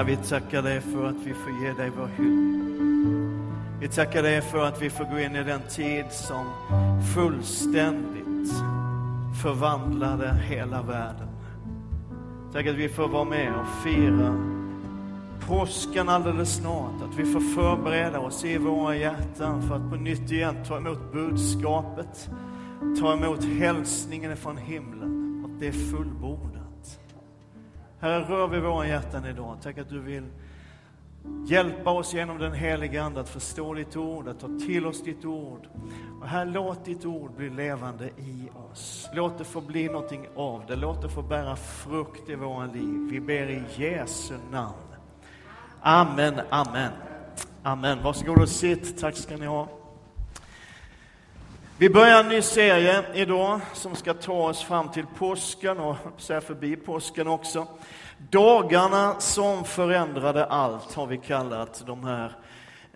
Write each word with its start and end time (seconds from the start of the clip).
Herre, 0.00 0.08
vi 0.08 0.16
tackar 0.16 0.62
dig 0.62 0.80
för 0.80 1.06
att 1.06 1.16
vi 1.24 1.34
får 1.34 1.52
ge 1.62 1.72
dig 1.72 1.90
vår 1.98 2.06
hyllning. 2.16 3.42
Vi 3.80 3.88
tackar 3.88 4.22
dig 4.22 4.40
för 4.40 4.66
att 4.66 4.82
vi 4.82 4.90
får 4.90 5.04
gå 5.04 5.20
in 5.20 5.36
i 5.36 5.44
den 5.44 5.60
tid 5.68 6.04
som 6.10 6.44
fullständigt 7.14 8.52
förvandlade 9.42 10.34
hela 10.48 10.82
världen. 10.82 11.28
Tack 12.52 12.66
att 12.66 12.74
vi 12.74 12.88
får 12.88 13.08
vara 13.08 13.24
med 13.24 13.54
och 13.54 13.84
fira 13.84 14.36
påsken 15.46 16.08
alldeles 16.08 16.56
snart. 16.56 17.02
Att 17.02 17.18
vi 17.18 17.32
får 17.32 17.40
förbereda 17.40 18.20
oss 18.20 18.44
i 18.44 18.58
våra 18.58 18.96
hjärtan 18.96 19.62
för 19.62 19.76
att 19.76 19.90
på 19.90 19.96
nytt 19.96 20.32
igen 20.32 20.56
ta 20.68 20.76
emot 20.76 21.12
budskapet. 21.12 22.30
Ta 23.00 23.12
emot 23.12 23.44
hälsningen 23.44 24.36
från 24.36 24.56
himlen. 24.56 25.44
Att 25.44 25.60
det 25.60 25.68
är 25.68 25.72
fullbordat. 25.72 26.59
Herre, 28.00 28.24
rör 28.24 28.48
vid 28.48 28.62
våra 28.62 28.86
hjärtan 28.86 29.26
idag. 29.26 29.56
Tack 29.62 29.78
att 29.78 29.88
du 29.88 30.00
vill 30.00 30.24
hjälpa 31.46 31.90
oss 31.90 32.14
genom 32.14 32.38
den 32.38 32.52
heliga 32.52 33.02
Ande 33.02 33.20
att 33.20 33.28
förstå 33.28 33.74
ditt 33.74 33.96
ord, 33.96 34.28
att 34.28 34.40
ta 34.40 34.48
till 34.66 34.86
oss 34.86 35.02
ditt 35.02 35.24
ord. 35.24 35.68
Och 36.20 36.28
här, 36.28 36.44
låt 36.44 36.84
ditt 36.84 37.04
ord 37.04 37.30
bli 37.36 37.50
levande 37.50 38.08
i 38.08 38.48
oss. 38.72 39.08
Låt 39.14 39.38
det 39.38 39.44
få 39.44 39.60
bli 39.60 39.86
någonting 39.86 40.26
av 40.36 40.64
det. 40.68 40.76
Låt 40.76 41.02
det 41.02 41.08
få 41.08 41.22
bära 41.22 41.56
frukt 41.56 42.28
i 42.28 42.34
våra 42.34 42.66
liv. 42.66 43.08
Vi 43.10 43.20
ber 43.20 43.50
i 43.50 43.62
Jesu 43.76 44.34
namn. 44.50 44.74
Amen, 45.80 46.40
amen. 46.50 46.92
Amen. 47.62 47.98
Varsågod 48.02 48.42
och 48.42 48.48
sitt. 48.48 49.00
Tack 49.00 49.16
ska 49.16 49.36
ni 49.36 49.46
ha. 49.46 49.68
Vi 51.80 51.90
börjar 51.90 52.20
en 52.20 52.28
ny 52.28 52.42
serie 52.42 53.04
idag 53.14 53.60
som 53.72 53.94
ska 53.96 54.14
ta 54.14 54.48
oss 54.48 54.62
fram 54.62 54.90
till 54.90 55.06
påsken 55.06 55.78
och 55.78 55.96
säga 56.16 56.40
förbi 56.40 56.76
påsken 56.76 57.28
också. 57.28 57.66
Dagarna 58.30 59.20
som 59.20 59.64
förändrade 59.64 60.44
allt 60.44 60.94
har 60.94 61.06
vi 61.06 61.18
kallat 61.18 61.82
de 61.86 62.04
här 62.04 62.32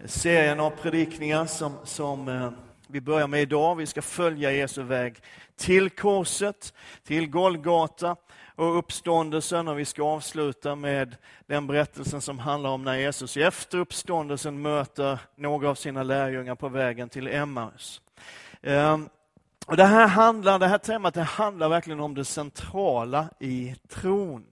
serierna 0.05 0.63
av 0.63 0.71
predikningar 0.71 1.47
som, 1.47 1.77
som 1.85 2.29
eh, 2.29 2.51
vi 2.87 3.01
börjar 3.01 3.27
med 3.27 3.43
idag. 3.43 3.77
Vi 3.77 3.87
ska 3.87 4.03
följa 4.03 4.53
Jesu 4.53 4.83
väg 4.83 5.17
till 5.57 5.91
korset, 5.91 6.75
till 7.05 7.31
Golgata 7.31 8.17
och 8.55 8.79
uppståndelsen 8.79 9.69
och 9.69 9.79
vi 9.79 9.85
ska 9.85 10.03
avsluta 10.03 10.75
med 10.75 11.17
den 11.47 11.67
berättelsen 11.67 12.21
som 12.21 12.39
handlar 12.39 12.71
om 12.71 12.85
när 12.85 12.97
Jesus 12.97 13.37
efter 13.37 13.79
uppståndelsen 13.79 14.63
möter 14.63 15.19
några 15.37 15.71
av 15.71 15.75
sina 15.75 16.03
lärjungar 16.03 16.55
på 16.55 16.69
vägen 16.69 17.09
till 17.09 17.29
Emmaus. 17.29 18.01
Ehm, 18.67 19.09
och 19.67 19.77
det 19.77 19.85
här 19.85 20.07
handlar, 20.07 20.59
det 20.59 20.67
här 20.67 20.79
temat 20.79 21.15
det 21.15 21.23
handlar 21.23 21.69
verkligen 21.69 22.01
om 22.01 22.15
det 22.15 22.25
centrala 22.25 23.29
i 23.41 23.75
tron. 23.89 24.47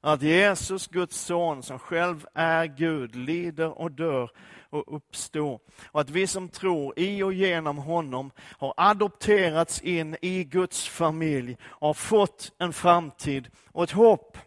Att 0.00 0.22
Jesus, 0.22 0.86
Guds 0.86 1.20
son, 1.20 1.62
som 1.62 1.78
själv 1.78 2.26
är 2.34 2.66
Gud, 2.66 3.14
lider 3.14 3.78
och 3.78 3.90
dör 3.90 4.30
och 4.70 4.96
uppstår. 4.96 5.60
Och 5.86 6.00
att 6.00 6.10
vi 6.10 6.26
som 6.26 6.48
tror 6.48 6.98
i 6.98 7.22
och 7.22 7.32
genom 7.32 7.78
honom 7.78 8.30
har 8.38 8.74
adopterats 8.76 9.82
in 9.82 10.16
i 10.22 10.44
Guds 10.44 10.88
familj 10.88 11.56
och 11.64 11.86
har 11.86 11.94
fått 11.94 12.52
en 12.58 12.72
framtid 12.72 13.48
och 13.72 13.84
ett 13.84 13.90
hopp. 13.90 14.38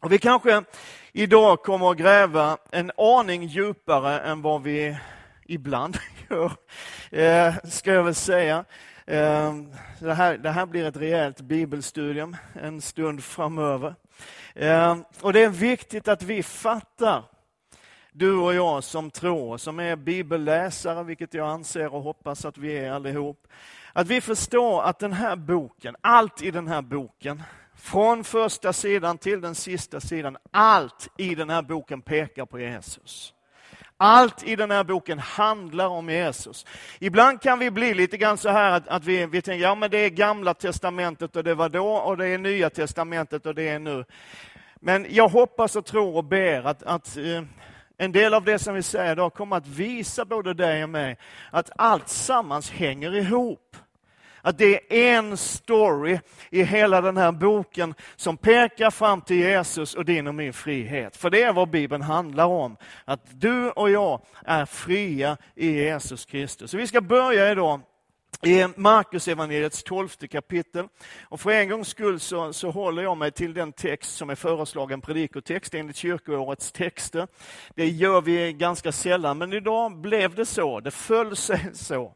Och 0.00 0.12
vi 0.12 0.18
kanske 0.18 0.64
idag 1.12 1.62
kommer 1.62 1.90
att 1.90 1.96
gräva 1.96 2.58
en 2.70 2.92
aning 2.96 3.44
djupare 3.44 4.20
än 4.20 4.42
vad 4.42 4.62
vi 4.62 4.96
ibland 5.46 5.98
gör, 6.30 6.52
eh, 7.10 7.54
ska 7.64 7.92
jag 7.92 8.04
väl 8.04 8.14
säga. 8.14 8.64
Eh, 9.06 9.54
det, 9.98 10.14
här, 10.14 10.38
det 10.38 10.50
här 10.50 10.66
blir 10.66 10.84
ett 10.84 10.96
rejält 10.96 11.40
bibelstudium 11.40 12.36
en 12.62 12.80
stund 12.80 13.24
framöver. 13.24 13.94
Eh, 14.54 14.96
och 15.20 15.32
det 15.32 15.42
är 15.42 15.48
viktigt 15.48 16.08
att 16.08 16.22
vi 16.22 16.42
fattar, 16.42 17.24
du 18.12 18.36
och 18.36 18.54
jag 18.54 18.84
som 18.84 19.10
tror, 19.10 19.56
som 19.56 19.80
är 19.80 19.96
bibelläsare, 19.96 21.02
vilket 21.02 21.34
jag 21.34 21.48
anser 21.48 21.94
och 21.94 22.02
hoppas 22.02 22.44
att 22.44 22.58
vi 22.58 22.78
är 22.78 22.92
allihop, 22.92 23.46
att 23.92 24.06
vi 24.06 24.20
förstår 24.20 24.82
att 24.82 24.98
den 24.98 25.12
här 25.12 25.36
boken, 25.36 25.96
allt 26.00 26.42
i 26.42 26.50
den 26.50 26.68
här 26.68 26.82
boken, 26.82 27.42
från 27.76 28.24
första 28.24 28.72
sidan 28.72 29.18
till 29.18 29.40
den 29.40 29.54
sista 29.54 30.00
sidan, 30.00 30.36
allt 30.50 31.08
i 31.18 31.34
den 31.34 31.50
här 31.50 31.62
boken 31.62 32.02
pekar 32.02 32.46
på 32.46 32.60
Jesus. 32.60 33.33
Allt 33.96 34.42
i 34.42 34.56
den 34.56 34.70
här 34.70 34.84
boken 34.84 35.18
handlar 35.18 35.88
om 35.88 36.08
Jesus. 36.10 36.66
Ibland 36.98 37.40
kan 37.40 37.58
vi 37.58 37.70
bli 37.70 37.94
lite 37.94 38.16
grann 38.16 38.38
så 38.38 38.48
här 38.48 38.70
att, 38.70 38.88
att 38.88 39.04
vi, 39.04 39.26
vi 39.26 39.42
tänker, 39.42 39.62
ja 39.62 39.74
men 39.74 39.90
det 39.90 39.98
är 39.98 40.10
gamla 40.10 40.54
testamentet 40.54 41.36
och 41.36 41.44
det 41.44 41.54
var 41.54 41.68
då 41.68 41.88
och 41.88 42.16
det 42.16 42.28
är 42.28 42.38
nya 42.38 42.70
testamentet 42.70 43.46
och 43.46 43.54
det 43.54 43.68
är 43.68 43.78
nu. 43.78 44.04
Men 44.80 45.06
jag 45.08 45.28
hoppas 45.28 45.76
och 45.76 45.86
tror 45.86 46.16
och 46.16 46.24
ber 46.24 46.66
att, 46.66 46.82
att 46.82 47.16
eh, 47.16 47.42
en 47.96 48.12
del 48.12 48.34
av 48.34 48.44
det 48.44 48.58
som 48.58 48.74
vi 48.74 48.82
säger 48.82 49.12
idag 49.12 49.34
kommer 49.34 49.56
att 49.56 49.66
visa 49.66 50.24
både 50.24 50.54
dig 50.54 50.82
och 50.82 50.90
mig 50.90 51.18
att 51.50 51.70
allt 51.76 52.08
sammans 52.08 52.70
hänger 52.70 53.14
ihop. 53.14 53.76
Att 54.44 54.58
det 54.58 54.74
är 54.74 55.18
en 55.18 55.36
story 55.36 56.18
i 56.50 56.62
hela 56.62 57.00
den 57.00 57.16
här 57.16 57.32
boken 57.32 57.94
som 58.16 58.36
pekar 58.36 58.90
fram 58.90 59.20
till 59.20 59.36
Jesus 59.36 59.94
och 59.94 60.04
din 60.04 60.26
och 60.26 60.34
min 60.34 60.52
frihet. 60.52 61.16
För 61.16 61.30
det 61.30 61.42
är 61.42 61.52
vad 61.52 61.70
Bibeln 61.70 62.02
handlar 62.02 62.46
om. 62.46 62.76
Att 63.04 63.40
du 63.40 63.70
och 63.70 63.90
jag 63.90 64.20
är 64.44 64.66
fria 64.66 65.36
i 65.54 65.70
Jesus 65.70 66.24
Kristus. 66.24 66.70
Så 66.70 66.76
vi 66.76 66.86
ska 66.86 67.00
börja 67.00 67.52
idag 67.52 67.80
i 68.42 68.66
Markus 68.76 69.28
evangeliets 69.28 69.82
tolfte 69.82 70.28
kapitel. 70.28 70.88
Och 71.22 71.40
för 71.40 71.50
en 71.50 71.68
gångs 71.68 71.88
skull 71.88 72.20
så, 72.20 72.52
så 72.52 72.70
håller 72.70 73.02
jag 73.02 73.16
mig 73.16 73.32
till 73.32 73.54
den 73.54 73.72
text 73.72 74.16
som 74.16 74.30
är 74.30 74.34
föreslagen 74.34 75.00
predikotext 75.00 75.74
enligt 75.74 75.96
kyrkoårets 75.96 76.72
texter. 76.72 77.28
Det 77.74 77.88
gör 77.88 78.20
vi 78.20 78.52
ganska 78.52 78.92
sällan, 78.92 79.38
men 79.38 79.52
idag 79.52 79.96
blev 79.96 80.34
det 80.34 80.46
så. 80.46 80.80
Det 80.80 80.90
föll 80.90 81.36
sig 81.36 81.70
så. 81.74 82.14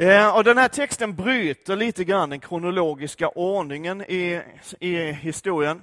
Eh, 0.00 0.36
och 0.36 0.44
den 0.44 0.58
här 0.58 0.68
texten 0.68 1.14
bryter 1.14 1.76
lite 1.76 2.04
grann 2.04 2.30
den 2.30 2.40
kronologiska 2.40 3.28
ordningen 3.28 4.02
i, 4.02 4.42
i 4.80 4.96
historien. 5.12 5.82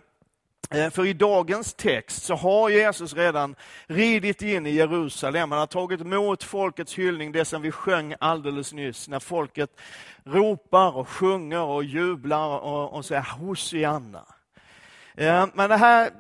Eh, 0.69 0.89
för 0.89 1.05
i 1.05 1.13
dagens 1.13 1.73
text 1.73 2.23
så 2.23 2.35
har 2.35 2.69
Jesus 2.69 3.13
redan 3.13 3.55
ridit 3.87 4.41
in 4.41 4.65
i 4.65 4.69
Jerusalem. 4.69 5.51
Han 5.51 5.59
har 5.59 5.67
tagit 5.67 6.01
emot 6.01 6.43
folkets 6.43 6.97
hyllning, 6.97 7.31
det 7.31 7.45
som 7.45 7.61
vi 7.61 7.71
sjöng 7.71 8.15
alldeles 8.19 8.73
nyss, 8.73 9.07
när 9.07 9.19
folket 9.19 9.69
ropar 10.23 10.97
och 10.97 11.09
sjunger 11.09 11.61
och 11.61 11.83
jublar 11.83 12.59
och, 12.59 12.93
och 12.93 13.05
säger 13.05 13.21
Hosianna. 13.21 14.25
Eh, 15.15 15.45
men 15.53 15.69
det 15.69 15.77
här 15.77 16.11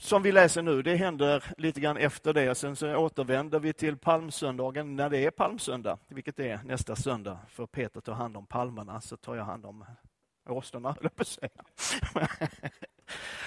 som 0.00 0.22
vi 0.22 0.32
läser 0.32 0.62
nu, 0.62 0.82
det 0.82 0.96
händer 0.96 1.44
lite 1.58 1.80
grann 1.80 1.96
efter 1.96 2.32
det. 2.32 2.54
Sen 2.54 2.76
så 2.76 2.96
återvänder 2.96 3.60
vi 3.60 3.72
till 3.72 3.96
palmsöndagen 3.96 4.96
när 4.96 5.10
det 5.10 5.18
är 5.18 5.30
palmsöndag, 5.30 5.98
vilket 6.08 6.38
är 6.38 6.60
nästa 6.64 6.96
söndag. 6.96 7.38
För 7.48 7.66
Peter 7.66 8.00
tar 8.00 8.12
hand 8.12 8.36
om 8.36 8.46
palmerna, 8.46 9.00
så 9.00 9.16
tar 9.16 9.36
jag 9.36 9.44
hand 9.44 9.66
om 9.66 9.84
åsnorna, 10.48 10.96
höll 11.00 11.10
på 11.10 11.22
att 11.22 11.28
säga. 11.28 11.50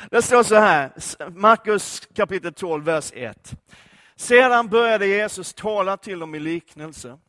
Det 0.10 0.22
står 0.22 0.44
så 0.44 0.56
här, 0.56 0.92
Markus 1.30 2.00
kapitel 2.16 2.54
12, 2.54 2.86
vers 2.86 3.12
1. 3.16 3.54
Sedan 4.16 4.68
började 4.68 5.08
Jesus 5.08 5.54
tala 5.54 5.98
till 5.98 6.20
dem 6.20 6.36
i 6.36 6.40
liknelse. 6.40 7.20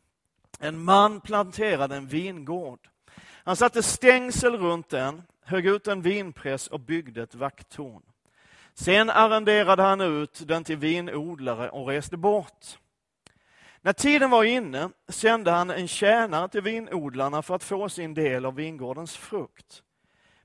En 0.59 0.83
man 0.83 1.21
planterade 1.21 1.95
en 1.95 2.07
vingård. 2.07 2.89
Han 3.43 3.55
satte 3.55 3.83
stängsel 3.83 4.57
runt 4.57 4.89
den, 4.89 5.21
högg 5.43 5.65
ut 5.65 5.87
en 5.87 6.01
vinpress 6.01 6.67
och 6.67 6.79
byggde 6.79 7.23
ett 7.23 7.35
vakttorn. 7.35 8.01
Sen 8.73 9.09
arrenderade 9.09 9.83
han 9.83 10.01
ut 10.01 10.47
den 10.47 10.63
till 10.63 10.77
vinodlare 10.77 11.69
och 11.69 11.87
reste 11.87 12.17
bort. 12.17 12.77
När 13.81 13.93
tiden 13.93 14.29
var 14.29 14.43
inne 14.43 14.89
sände 15.07 15.51
han 15.51 15.69
en 15.69 15.87
tjänare 15.87 16.49
till 16.49 16.61
vinodlarna 16.61 17.41
för 17.41 17.55
att 17.55 17.63
få 17.63 17.89
sin 17.89 18.13
del 18.13 18.45
av 18.45 18.55
vingårdens 18.55 19.17
frukt. 19.17 19.83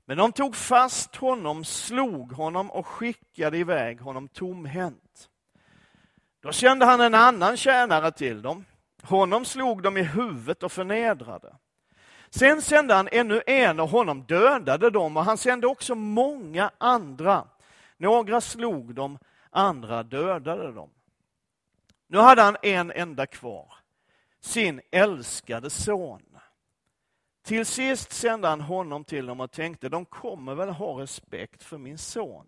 Men 0.05 0.17
de 0.17 0.31
tog 0.31 0.55
fast 0.55 1.15
honom, 1.15 1.65
slog 1.65 2.31
honom 2.31 2.71
och 2.71 2.87
skickade 2.87 3.57
iväg 3.57 4.01
honom 4.01 4.27
tomhänt. 4.27 5.29
Då 6.41 6.53
sände 6.53 6.85
han 6.85 7.01
en 7.01 7.15
annan 7.15 7.57
tjänare 7.57 8.11
till 8.11 8.41
dem. 8.41 8.65
Honom 9.03 9.45
slog 9.45 9.83
de 9.83 9.97
i 9.97 10.03
huvudet 10.03 10.63
och 10.63 10.71
förnedrade. 10.71 11.55
Sen 12.29 12.61
sände 12.61 12.93
han 12.93 13.09
ännu 13.11 13.41
en 13.47 13.79
och 13.79 13.89
honom 13.89 14.23
dödade 14.23 14.89
dem 14.89 15.17
och 15.17 15.25
han 15.25 15.37
sände 15.37 15.67
också 15.67 15.95
många 15.95 16.71
andra. 16.77 17.47
Några 17.97 18.41
slog 18.41 18.95
dem, 18.95 19.17
andra 19.49 20.03
dödade 20.03 20.71
dem. 20.71 20.89
Nu 22.07 22.17
hade 22.17 22.41
han 22.41 22.57
en 22.61 22.91
enda 22.91 23.25
kvar, 23.25 23.73
sin 24.39 24.81
älskade 24.91 25.69
son. 25.69 26.37
Till 27.41 27.65
sist 27.65 28.11
sände 28.11 28.47
han 28.47 28.61
honom 28.61 29.03
till 29.03 29.25
dem 29.25 29.39
och 29.39 29.51
tänkte, 29.51 29.89
de 29.89 30.05
kommer 30.05 30.55
väl 30.55 30.69
ha 30.69 31.01
respekt 31.01 31.63
för 31.63 31.77
min 31.77 31.97
son. 31.97 32.47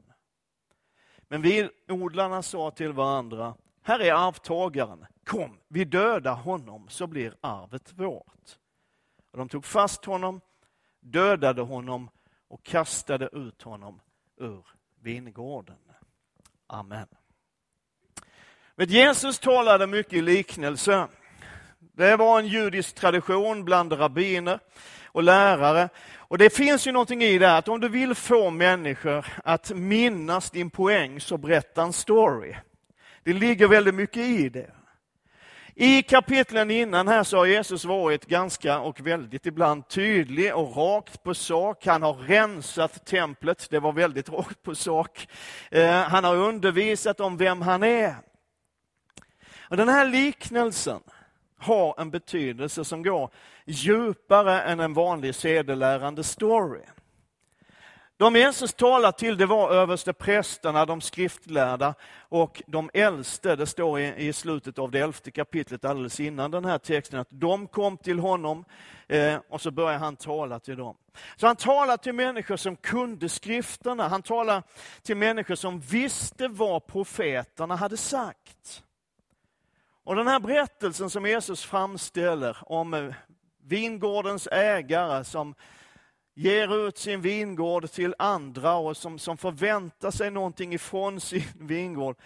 Men 1.22 1.42
vinodlarna 1.42 2.42
sa 2.42 2.72
till 2.72 2.94
varandra, 2.94 3.56
här 3.82 4.00
är 4.00 4.14
arvtagaren, 4.14 5.06
kom, 5.24 5.58
vi 5.68 5.86
dödar 5.86 6.36
honom 6.36 6.88
så 6.90 7.08
blir 7.08 7.36
arvet 7.42 7.94
vårt. 7.94 8.58
Och 9.32 9.38
de 9.38 9.50
tog 9.50 9.66
fast 9.66 10.06
honom, 10.06 10.42
dödade 11.00 11.62
honom 11.62 12.10
och 12.48 12.64
kastade 12.64 13.30
ut 13.32 13.62
honom 13.62 14.02
ur 14.38 14.66
vingården. 15.02 15.76
Amen. 16.68 17.08
Men 18.76 18.88
Jesus 18.88 19.40
talade 19.40 19.88
mycket 19.88 20.14
i 20.14 20.22
liknelse. 20.22 21.08
Det 21.80 22.16
var 22.16 22.40
en 22.40 22.48
judisk 22.48 22.96
tradition 22.96 23.66
bland 23.66 24.00
rabbiner 24.00 24.60
och 25.06 25.24
lärare. 25.24 25.90
Och 26.16 26.38
det 26.38 26.56
finns 26.56 26.88
ju 26.88 26.92
någonting 26.92 27.24
i 27.24 27.38
det 27.38 27.58
att 27.58 27.68
om 27.68 27.80
du 27.80 27.90
vill 27.90 28.16
få 28.16 28.50
människor 28.50 29.26
att 29.44 29.72
minnas 29.72 30.52
din 30.52 30.70
poäng 30.70 31.22
så 31.22 31.38
berätta 31.38 31.82
en 31.82 31.94
story. 31.94 32.56
Det 33.24 33.34
ligger 33.34 33.68
väldigt 33.68 33.96
mycket 33.96 34.26
i 34.26 34.50
det. 34.50 34.72
I 35.82 36.02
kapitlen 36.02 36.72
innan 36.72 37.08
här 37.08 37.24
så 37.24 37.38
har 37.38 37.46
Jesus 37.46 37.86
varit 37.86 38.26
ganska 38.26 38.80
och 38.80 39.02
väldigt 39.02 39.46
ibland 39.46 39.88
tydlig 39.88 40.56
och 40.56 40.78
rakt 40.78 41.24
på 41.24 41.34
sak. 41.34 41.86
Han 41.86 42.04
har 42.04 42.14
rensat 42.14 43.06
templet, 43.06 43.68
det 43.70 43.80
var 43.80 43.92
väldigt 43.92 44.30
rakt 44.30 44.64
på 44.64 44.76
sak. 44.76 45.28
Eh, 45.72 46.02
han 46.02 46.24
har 46.24 46.36
undervisat 46.36 47.20
om 47.20 47.38
vem 47.38 47.62
han 47.62 47.84
är. 47.84 48.16
Och 49.70 49.78
den 49.78 49.90
här 49.90 50.06
liknelsen 50.06 51.02
har 51.58 52.02
en 52.02 52.12
betydelse 52.12 52.86
som 52.86 53.04
går 53.04 53.30
djupare 53.66 54.62
än 54.62 54.80
en 54.80 54.94
vanlig 54.94 55.36
sedelärande 55.36 56.24
story. 56.24 56.82
De 58.20 58.36
Jesus 58.36 58.74
talade 58.74 59.18
till 59.18 59.38
det 59.38 59.46
var 59.46 59.72
översteprästerna, 59.72 60.86
de 60.86 61.02
skriftlärda 61.02 61.94
och 62.20 62.62
de 62.68 62.90
äldste. 62.94 63.56
Det 63.56 63.66
står 63.66 64.00
i, 64.00 64.28
i, 64.28 64.34
slutet 64.34 64.80
av 64.80 64.92
det 64.92 65.00
elfte 65.00 65.32
kapitlet 65.32 65.86
alldeles 65.86 66.20
innan 66.20 66.52
den 66.52 66.66
här 66.66 66.78
texten 66.78 67.20
att 67.20 67.28
de 67.30 67.68
kom 67.68 67.98
till 67.98 68.20
honom 68.20 68.66
eh, 69.08 69.38
och 69.50 69.62
så 69.62 69.72
började 69.72 69.98
han 69.98 70.16
tala 70.16 70.60
till 70.60 70.78
dem. 70.78 70.96
Så 71.36 71.48
han 71.48 71.56
talade 71.56 72.04
till 72.04 72.14
människor 72.14 72.58
som 72.58 72.76
kunde 72.76 73.30
skrifterna. 73.30 74.08
Han 74.08 74.22
talade 74.22 74.64
till 75.02 75.18
människor 75.18 75.56
som 75.56 75.80
visste 75.80 76.48
vad 76.48 76.88
profeterna 76.88 77.76
hade 77.76 77.98
sagt. 77.98 78.84
Och 80.04 80.16
den 80.16 80.28
här 80.28 80.40
berättelsen 80.40 81.10
som 81.10 81.26
Jesus 81.26 81.64
framställer 81.64 82.58
om 82.62 82.94
eh, 82.94 83.14
vingårdens 83.64 84.48
ägare 84.52 85.24
som 85.24 85.56
ger 86.40 86.88
ut 86.88 86.98
sin 86.98 87.22
vingård 87.22 87.92
till 87.92 88.16
andra 88.20 88.76
och 88.76 88.98
som, 88.98 89.20
som 89.20 89.38
förväntar 89.38 90.12
sig 90.12 90.32
någonting 90.32 90.74
ifrån 90.74 91.20
sin 91.22 91.44
vingård. 91.56 92.18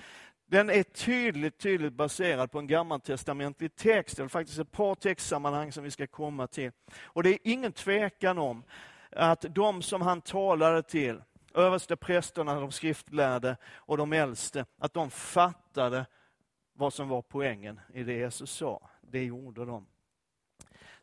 Den 0.46 0.70
är 0.70 0.84
tydligt, 0.84 1.58
tydligt 1.58 1.94
baserad 1.94 2.52
på 2.52 2.60
en 2.60 2.68
gammaltestamentlig 2.68 3.76
text, 3.76 4.20
eller 4.20 4.30
faktiskt 4.30 4.60
ett 4.60 4.72
par 4.72 4.96
textsammanhang 4.96 5.72
som 5.72 5.84
vi 5.84 5.92
ska 5.92 6.08
komma 6.08 6.48
till. 6.48 6.72
Och 7.04 7.24
det 7.24 7.30
är 7.30 7.40
ingen 7.44 7.72
tvekan 7.72 8.38
om 8.38 8.64
att 9.12 9.46
de 9.50 9.82
som 9.82 10.02
han 10.02 10.22
talade 10.22 10.84
till, 10.84 11.22
översteprästerna, 11.54 12.60
de 12.60 12.72
skriftlärde 12.72 13.58
och 13.76 13.98
de 13.98 14.14
äldste, 14.14 14.66
att 14.78 14.94
de 14.94 15.10
fattade 15.10 16.06
vad 16.74 16.94
som 16.94 17.10
var 17.10 17.22
poängen 17.22 17.80
i 17.94 18.04
det 18.04 18.14
Jesus 18.14 18.52
sa. 18.52 18.90
Det 19.02 19.24
gjorde 19.24 19.66
de. 19.66 19.86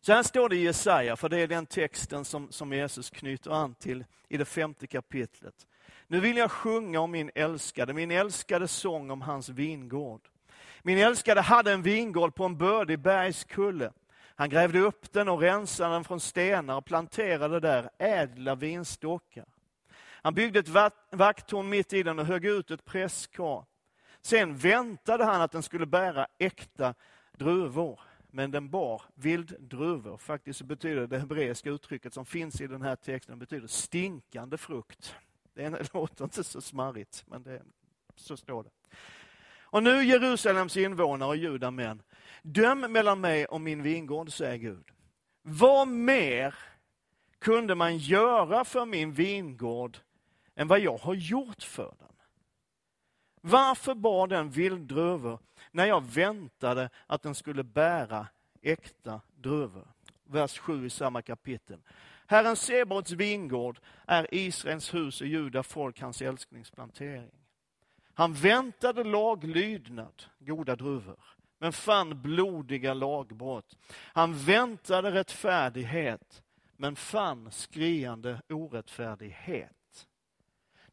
Så 0.01 0.13
här 0.13 0.23
står 0.23 0.49
det 0.49 0.57
i 0.57 0.65
Jesaja, 0.65 1.17
för 1.17 1.29
det 1.29 1.39
är 1.39 1.47
den 1.47 1.67
texten 1.67 2.25
som, 2.25 2.53
som 2.53 2.73
Jesus 2.73 3.11
knyter 3.11 3.51
an 3.51 3.75
till 3.75 4.05
i 4.29 4.37
det 4.37 4.45
femte 4.45 4.87
kapitlet. 4.87 5.67
Nu 6.07 6.21
vill 6.21 6.37
jag 6.37 6.51
sjunga 6.51 7.01
om 7.01 7.11
min 7.11 7.31
älskade, 7.35 7.93
min 7.93 8.11
älskade 8.11 8.69
sång 8.69 9.11
om 9.11 9.23
hans 9.23 9.49
vingård. 9.49 10.21
Min 10.83 10.99
älskade 10.99 11.41
hade 11.41 11.73
en 11.73 11.83
vingård 11.83 12.35
på 12.35 12.45
en 12.45 12.59
bördig 12.59 12.99
bergskulle. 12.99 13.93
Han 14.35 14.51
grävde 14.51 14.81
upp 14.81 15.13
den 15.13 15.29
och 15.29 15.41
rensade 15.41 15.95
den 15.95 16.05
från 16.05 16.21
stenar 16.21 16.77
och 16.77 16.85
planterade 16.85 17.61
där 17.61 17.91
ädla 17.99 18.55
vinstockar. 18.55 19.47
Han 20.23 20.35
byggde 20.35 20.59
ett 20.59 20.93
vakttorn 21.11 21.69
mitt 21.69 21.93
i 21.93 22.03
den 22.03 22.19
och 22.19 22.27
högg 22.27 22.45
ut 22.45 22.71
ett 22.71 22.85
presskar. 22.85 23.65
Sen 24.23 24.57
väntade 24.57 25.25
han 25.25 25.41
att 25.41 25.53
den 25.53 25.63
skulle 25.63 25.87
bära 25.87 26.27
äkta 26.39 26.95
druvor 27.33 28.01
men 28.31 28.51
den 28.51 28.71
bar 28.71 29.03
vilddruvor. 29.15 30.17
Faktiskt 30.17 30.63
betyder 30.63 31.07
det 31.07 31.19
hebreiska 31.19 31.71
uttrycket 31.71 32.15
som 32.15 32.27
finns 32.27 32.61
i 32.61 32.67
den 32.67 32.83
här 32.83 32.97
texten 32.97 33.39
betyder 33.39 33.67
stinkande 33.67 34.57
frukt. 34.57 35.15
Det 35.55 35.95
låter 35.95 36.25
inte 36.25 36.45
så 36.45 36.61
smarrigt, 36.61 37.25
men 37.27 37.43
det, 37.43 37.63
så 38.17 38.37
står 38.37 38.63
det. 38.63 38.71
Och 39.63 39.83
nu 39.83 40.05
Jerusalems 40.05 40.77
invånare 40.77 41.29
och 41.29 41.37
judamän, 41.37 42.03
döm 42.43 42.81
mellan 42.81 43.21
mig 43.21 43.47
och 43.47 43.61
min 43.61 43.83
vingård, 43.83 44.33
säger 44.33 44.57
Gud. 44.57 44.91
Vad 45.43 45.89
mer 45.89 46.55
kunde 47.39 47.75
man 47.75 47.97
göra 47.97 48.65
för 48.65 48.87
min 48.87 49.13
vingård 49.13 49.99
än 50.55 50.69
vad 50.69 50.81
jag 50.81 50.99
har 50.99 51.15
gjort 51.15 51.63
för 51.63 51.95
den? 51.99 52.09
Varför 53.41 53.95
bar 53.95 54.27
den 54.27 54.51
vilddruvor 54.51 55.39
när 55.71 55.87
jag 55.87 56.05
väntade 56.05 56.91
att 57.07 57.23
den 57.23 57.35
skulle 57.35 57.65
bära 57.65 58.27
äkta 58.63 59.21
druvor? 59.35 59.89
Vers 60.25 60.59
7 60.59 60.87
i 60.87 60.91
samma 60.91 61.23
kapitel. 61.23 61.81
Herren 62.27 62.57
Sebaots 62.57 63.11
vingård 63.11 63.81
är 64.07 64.35
Israels 64.35 64.95
hus 64.95 65.21
och 65.21 65.27
Juda 65.27 65.63
folk 65.63 66.01
hans 66.01 66.23
älsklingsplantering. 66.23 67.31
Han 68.15 68.35
väntade 68.35 69.05
laglydnad, 69.05 70.23
goda 70.39 70.77
druvor, 70.77 71.21
men 71.59 71.73
fann 71.73 72.23
blodiga 72.23 72.95
lagbrott. 72.95 73.79
Han 73.93 74.35
väntade 74.35 75.11
rättfärdighet, 75.11 76.43
men 76.77 76.97
fann 76.97 77.51
skriande 77.51 78.43
orättfärdighet. 78.49 80.07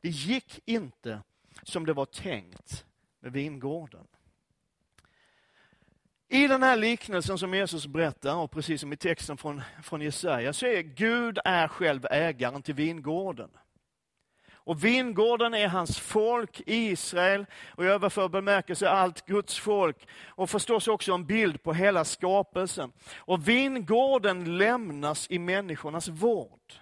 Det 0.01 0.09
gick 0.09 0.59
inte 0.65 1.21
som 1.63 1.85
det 1.85 1.93
var 1.93 2.05
tänkt 2.05 2.85
med 3.19 3.31
vingården. 3.31 4.07
I 6.29 6.47
den 6.47 6.63
här 6.63 6.77
liknelsen 6.77 7.37
som 7.37 7.53
Jesus 7.53 7.87
berättar, 7.87 8.35
och 8.35 8.51
precis 8.51 8.81
som 8.81 8.93
i 8.93 8.97
texten 8.97 9.37
från, 9.37 9.61
från 9.83 10.01
Jesaja, 10.01 10.53
så 10.53 10.65
är 10.65 10.81
Gud 10.81 11.39
är 11.45 11.67
själv 11.67 12.05
ägaren 12.11 12.61
till 12.61 12.75
vingården. 12.75 13.49
Och 14.51 14.83
vingården 14.83 15.53
är 15.53 15.67
hans 15.67 15.99
folk, 15.99 16.61
Israel, 16.65 17.45
och 17.67 17.83
i 17.83 17.87
överförd 17.87 18.31
bemärkelse 18.31 18.89
allt 18.89 19.25
Guds 19.25 19.59
folk. 19.59 20.07
Och 20.27 20.49
förstås 20.49 20.87
också 20.87 21.13
en 21.13 21.25
bild 21.25 21.63
på 21.63 21.73
hela 21.73 22.05
skapelsen. 22.05 22.91
Och 23.17 23.47
vingården 23.47 24.57
lämnas 24.57 25.27
i 25.29 25.39
människornas 25.39 26.07
vård. 26.07 26.73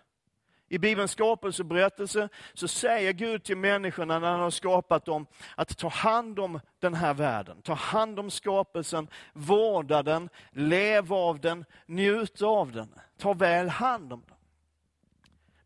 I 0.68 0.78
Bibelns 0.78 1.12
skapelseberättelse 1.12 2.30
så 2.54 2.68
säger 2.68 3.14
Gud 3.14 3.44
till 3.44 3.58
människorna 3.58 4.20
när 4.20 4.32
han 4.32 4.40
har 4.40 4.50
skapat 4.50 5.06
dem 5.06 5.28
att 5.56 5.78
ta 5.78 5.88
hand 5.88 6.40
om 6.40 6.60
den 6.80 6.94
här 6.94 7.14
världen, 7.14 7.62
ta 7.62 7.74
hand 7.74 8.20
om 8.20 8.32
skapelsen, 8.32 9.08
vårda 9.34 10.04
den, 10.04 10.30
lev 10.52 11.14
av 11.14 11.40
den, 11.40 11.66
njut 11.86 12.42
av 12.42 12.72
den, 12.72 12.90
ta 13.18 13.34
väl 13.34 13.70
hand 13.70 14.14
om 14.14 14.24
den. 14.28 14.38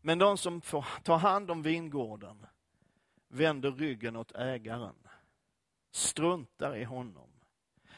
Men 0.00 0.18
de 0.18 0.38
som 0.38 0.60
får 0.60 0.86
ta 1.02 1.16
hand 1.16 1.50
om 1.50 1.62
vingården 1.62 2.46
vänder 3.28 3.70
ryggen 3.70 4.16
åt 4.16 4.32
ägaren, 4.32 4.94
struntar 5.92 6.76
i 6.76 6.84
honom. 6.84 7.30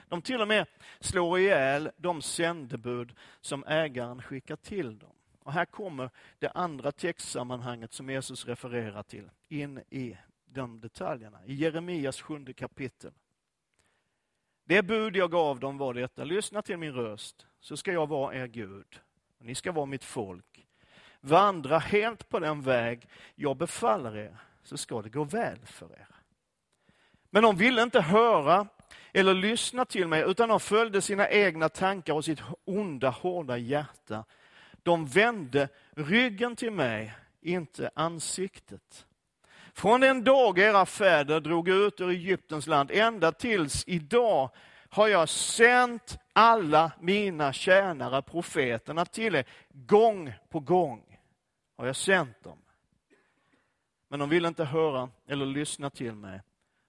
De 0.09 0.23
till 0.23 0.40
och 0.40 0.49
med 0.49 0.66
slår 1.00 1.38
ihjäl 1.38 1.90
de 1.97 2.23
sändebud 2.23 3.14
som 3.40 3.64
ägaren 3.64 4.23
skickar 4.23 4.56
till 4.56 4.99
dem. 4.99 5.12
Och 5.42 5.52
här 5.52 5.64
kommer 5.64 6.11
det 6.38 6.49
andra 6.49 6.92
textsammanhanget 6.92 7.92
som 7.92 8.11
Jesus 8.11 8.46
refererar 8.46 9.02
till 9.02 9.30
in 9.49 9.78
i 9.90 10.16
de 10.44 10.80
detaljerna. 10.80 11.38
I 11.46 11.54
Jeremias 11.54 12.20
sjunde 12.20 12.52
kapitel. 12.52 13.12
Det 14.64 14.82
bud 14.82 15.16
jag 15.16 15.30
gav 15.30 15.61
dem 15.61 15.78
var 15.78 15.94
detta, 15.94 16.25
lyssna 16.25 16.62
till 16.62 16.76
min 16.76 16.92
röst, 16.92 17.46
så 17.61 17.76
ska 17.76 17.92
jag 17.92 18.08
vara 18.08 18.34
er 18.34 18.46
Gud. 18.46 19.00
Och 19.38 19.44
ni 19.44 19.54
ska 19.54 19.72
vara 19.72 19.87
mitt 19.87 20.04
folk. 20.04 20.66
Vandra 21.20 21.78
helt 21.78 22.28
på 22.28 22.38
den 22.38 22.62
väg 22.62 23.08
jag 23.34 23.56
befaller 23.56 24.16
er, 24.16 24.37
så 24.62 24.76
ska 24.76 25.02
det 25.02 25.08
gå 25.08 25.25
väl 25.25 25.58
för 25.66 25.92
er. 25.92 26.08
Men 27.30 27.42
de 27.42 27.56
ville 27.56 27.82
inte 27.82 28.00
höra 28.00 28.68
eller 29.12 29.34
lyssna 29.34 29.84
till 29.84 30.08
mig, 30.08 30.25
utan 30.26 30.49
de 30.49 30.61
följde 30.61 31.00
sina 31.00 31.28
egna 31.28 31.68
tankar 31.68 32.14
och 32.14 32.25
sitt 32.25 32.42
onda, 32.64 33.11
hårda 33.11 33.58
hjärta 33.58 34.25
de 34.83 35.07
vände 35.07 35.69
ryggen 35.91 36.57
till 36.57 36.73
mig, 36.73 37.15
inte 37.41 37.91
ansiktet. 37.95 39.07
Från 39.75 40.01
den 40.01 40.25
dag 40.25 40.59
era 40.59 40.87
fäder 40.87 41.41
drog 41.41 41.69
ut 41.69 42.01
ur 42.01 42.11
Egyptens 42.11 42.67
land 42.67 42.91
ända 42.91 43.33
tills 43.33 43.85
idag 43.87 44.51
har 44.89 45.09
jag 45.09 45.29
sänt 45.29 46.19
alla 46.33 46.93
mina 47.01 47.53
tjänare, 47.53 48.23
profeterna, 48.23 49.05
till 49.05 49.35
er. 49.35 49.45
Gång 49.69 50.33
på 50.49 50.61
gång 50.61 51.19
har 51.77 51.87
jag 51.87 51.97
sänt 51.97 52.43
dem. 52.43 52.59
Men 54.09 54.21
de 54.21 54.29
ville 54.29 54.49
inte 54.49 54.65
höra 54.65 55.11
eller 55.27 55.47
lyssna 55.47 55.91
till 55.91 56.15
mig. 56.15 56.41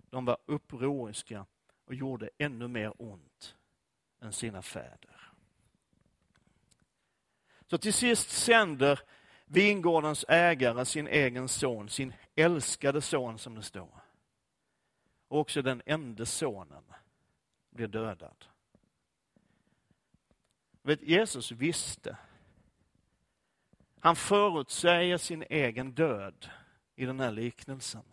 De 0.10 0.26
var 0.26 0.38
upproriska 0.46 1.46
och 1.88 1.94
gjorde 1.94 2.30
ännu 2.38 2.68
mer 2.68 2.94
ont 2.98 3.56
än 4.22 4.34
sina 4.34 4.62
fäder. 4.62 5.12
Så 7.74 7.77
till 7.77 7.94
sist 7.94 8.30
sänder 8.30 9.00
vingårdens 9.46 10.25
ägare 10.27 10.86
sin 10.86 11.08
egen 11.08 11.48
son, 11.48 11.89
sin 11.89 12.13
älskade 12.36 13.01
son 13.01 13.38
som 13.38 13.56
det 13.56 13.63
står. 13.63 14.03
och 15.27 15.39
också 15.39 15.62
den 15.62 15.82
enda 15.86 16.25
sonen 16.25 16.84
blir 17.70 17.88
dödad. 17.88 18.46
Vet, 20.82 21.01
Jesus 21.01 21.51
visste. 21.51 22.18
Han 24.00 24.15
förutsäger 24.15 25.18
sin 25.18 25.44
egen 25.50 25.92
död 25.92 26.50
i 26.96 27.06
den 27.06 27.20
här 27.20 27.32
liknelsen. 27.32 28.03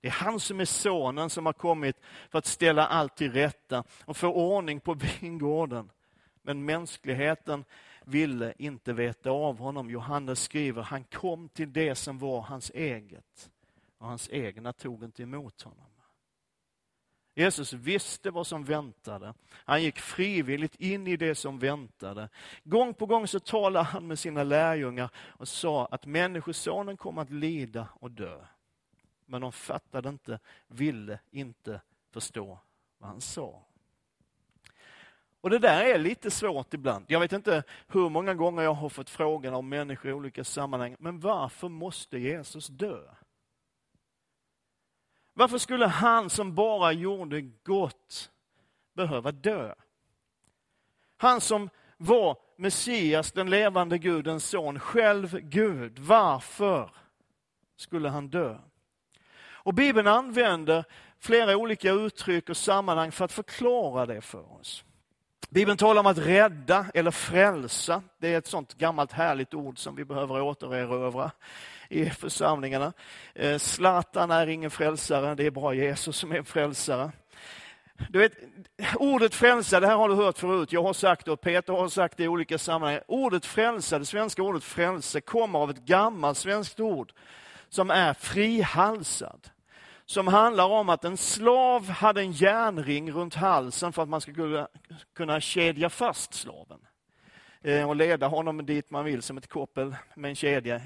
Det 0.00 0.08
är 0.08 0.12
han 0.12 0.40
som 0.40 0.60
är 0.60 0.64
sonen 0.64 1.30
som 1.30 1.46
har 1.46 1.52
kommit 1.52 1.96
för 2.30 2.38
att 2.38 2.46
ställa 2.46 2.86
allt 2.86 3.16
till 3.16 3.32
rätta 3.32 3.84
och 4.04 4.16
få 4.16 4.28
ordning 4.28 4.80
på 4.80 4.94
vingården. 4.94 5.90
Men 6.42 6.64
mänskligheten 6.64 7.64
ville 8.04 8.54
inte 8.58 8.92
veta 8.92 9.30
av 9.30 9.58
honom. 9.58 9.90
Johannes 9.90 10.42
skriver, 10.42 10.82
han 10.82 11.04
kom 11.04 11.48
till 11.48 11.72
det 11.72 11.94
som 11.94 12.18
var 12.18 12.40
hans 12.40 12.70
eget 12.70 13.50
och 13.98 14.06
hans 14.06 14.28
egna 14.30 14.72
tog 14.72 15.04
inte 15.04 15.22
emot 15.22 15.62
honom. 15.62 15.86
Jesus 17.34 17.72
visste 17.72 18.30
vad 18.30 18.46
som 18.46 18.64
väntade. 18.64 19.34
Han 19.50 19.82
gick 19.82 19.98
frivilligt 19.98 20.74
in 20.74 21.06
i 21.06 21.16
det 21.16 21.34
som 21.34 21.58
väntade. 21.58 22.28
Gång 22.64 22.94
på 22.94 23.06
gång 23.06 23.28
så 23.28 23.40
talade 23.40 23.84
han 23.84 24.06
med 24.06 24.18
sina 24.18 24.44
lärjungar 24.44 25.10
och 25.16 25.48
sa 25.48 25.86
att 25.86 26.06
Människosonen 26.06 26.96
kommer 26.96 27.22
att 27.22 27.30
lida 27.30 27.88
och 27.94 28.10
dö. 28.10 28.46
Men 29.26 29.40
de 29.40 29.52
fattade 29.52 30.08
inte, 30.08 30.38
ville 30.66 31.18
inte 31.30 31.80
förstå 32.10 32.58
vad 32.98 33.10
han 33.10 33.20
sa. 33.20 33.62
Och 35.42 35.50
Det 35.50 35.58
där 35.58 35.84
är 35.84 35.98
lite 35.98 36.30
svårt 36.30 36.74
ibland. 36.74 37.04
Jag 37.08 37.20
vet 37.20 37.32
inte 37.32 37.62
hur 37.88 38.08
många 38.08 38.34
gånger 38.34 38.62
jag 38.62 38.74
har 38.74 38.88
fått 38.88 39.10
frågan 39.10 39.54
av 39.54 39.64
människor 39.64 40.10
i 40.10 40.14
olika 40.14 40.44
sammanhang, 40.44 40.96
men 40.98 41.20
varför 41.20 41.68
måste 41.68 42.18
Jesus 42.18 42.66
dö? 42.66 43.00
Varför 45.34 45.58
skulle 45.58 45.86
han 45.86 46.30
som 46.30 46.54
bara 46.54 46.92
gjorde 46.92 47.40
gott 47.40 48.30
behöva 48.94 49.32
dö? 49.32 49.74
Han 51.16 51.40
som 51.40 51.70
var 51.96 52.36
Messias, 52.56 53.32
den 53.32 53.50
levande 53.50 53.98
Gudens 53.98 54.48
son, 54.48 54.80
själv 54.80 55.40
Gud. 55.40 55.98
Varför 55.98 56.90
skulle 57.76 58.08
han 58.08 58.28
dö? 58.28 58.58
Och 59.44 59.74
Bibeln 59.74 60.08
använder 60.08 60.84
flera 61.18 61.56
olika 61.56 61.90
uttryck 61.90 62.48
och 62.48 62.56
sammanhang 62.56 63.12
för 63.12 63.24
att 63.24 63.32
förklara 63.32 64.06
det 64.06 64.20
för 64.20 64.52
oss. 64.60 64.84
Bibeln 65.50 65.76
talar 65.76 66.00
om 66.00 66.06
att 66.06 66.18
rädda 66.18 66.86
eller 66.94 67.10
frälsa. 67.10 68.02
Det 68.18 68.34
är 68.34 68.38
ett 68.38 68.46
sånt 68.46 68.74
gammalt 68.74 69.12
härligt 69.12 69.54
ord 69.54 69.78
som 69.78 69.96
vi 69.96 70.04
behöver 70.04 70.42
återerövra 70.42 71.30
i 71.88 72.10
församlingarna. 72.10 72.92
Eh, 73.34 73.58
Zlatan 73.58 74.30
är 74.30 74.46
ingen 74.46 74.70
frälsare, 74.70 75.34
det 75.34 75.46
är 75.46 75.50
bara 75.50 75.74
Jesus 75.74 76.16
som 76.16 76.32
är 76.32 76.42
frälsare. 76.42 77.12
Du 78.08 78.18
vet, 78.18 78.32
ordet 78.96 79.34
frälsa, 79.34 79.80
det 79.80 79.86
här 79.86 79.96
har 79.96 80.08
du 80.08 80.14
hört 80.14 80.38
förut. 80.38 80.72
Jag 80.72 80.82
har 80.82 80.92
sagt 80.92 81.26
det 81.26 81.32
och 81.32 81.40
Peter 81.40 81.72
har 81.72 81.88
sagt 81.88 82.16
det 82.16 82.24
i 82.24 82.28
olika 82.28 82.58
sammanhang. 82.58 83.00
Ordet 83.06 83.46
frälsa, 83.46 83.98
det 83.98 84.06
svenska 84.06 84.42
ordet 84.42 84.64
frälse, 84.64 85.20
kommer 85.20 85.58
av 85.58 85.70
ett 85.70 85.84
gammalt 85.84 86.38
svenskt 86.38 86.80
ord 86.80 87.12
som 87.68 87.90
är 87.90 88.14
frihalsad 88.14 89.48
som 90.12 90.26
handlar 90.26 90.64
om 90.64 90.88
att 90.88 91.04
en 91.04 91.16
slav 91.16 91.88
hade 91.88 92.20
en 92.20 92.32
järnring 92.32 93.12
runt 93.12 93.34
halsen 93.34 93.92
för 93.92 94.02
att 94.02 94.08
man 94.08 94.20
skulle 94.20 94.66
kunna 95.16 95.40
kedja 95.40 95.90
fast 95.90 96.34
slaven 96.34 96.80
eh, 97.62 97.88
och 97.88 97.96
leda 97.96 98.26
honom 98.26 98.66
dit 98.66 98.90
man 98.90 99.04
vill 99.04 99.22
som 99.22 99.38
ett 99.38 99.48
koppel 99.48 99.96
med 100.14 100.28
en 100.28 100.34
kedja. 100.34 100.80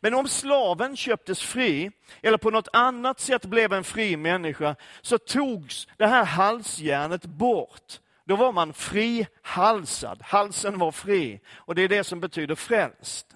Men 0.00 0.14
om 0.14 0.28
slaven 0.28 0.96
köptes 0.96 1.42
fri, 1.42 1.90
eller 2.22 2.38
på 2.38 2.50
något 2.50 2.68
annat 2.72 3.20
sätt 3.20 3.44
blev 3.44 3.72
en 3.72 3.84
fri 3.84 4.16
människa, 4.16 4.76
så 5.02 5.18
togs 5.18 5.88
det 5.96 6.06
här 6.06 6.24
halsjärnet 6.24 7.26
bort. 7.26 8.00
Då 8.24 8.36
var 8.36 8.52
man 8.52 8.72
frihalsad, 8.72 10.22
halsen 10.22 10.78
var 10.78 10.92
fri. 10.92 11.40
Och 11.54 11.74
det 11.74 11.82
är 11.82 11.88
det 11.88 12.04
som 12.04 12.20
betyder 12.20 12.54
frälst. 12.54 13.26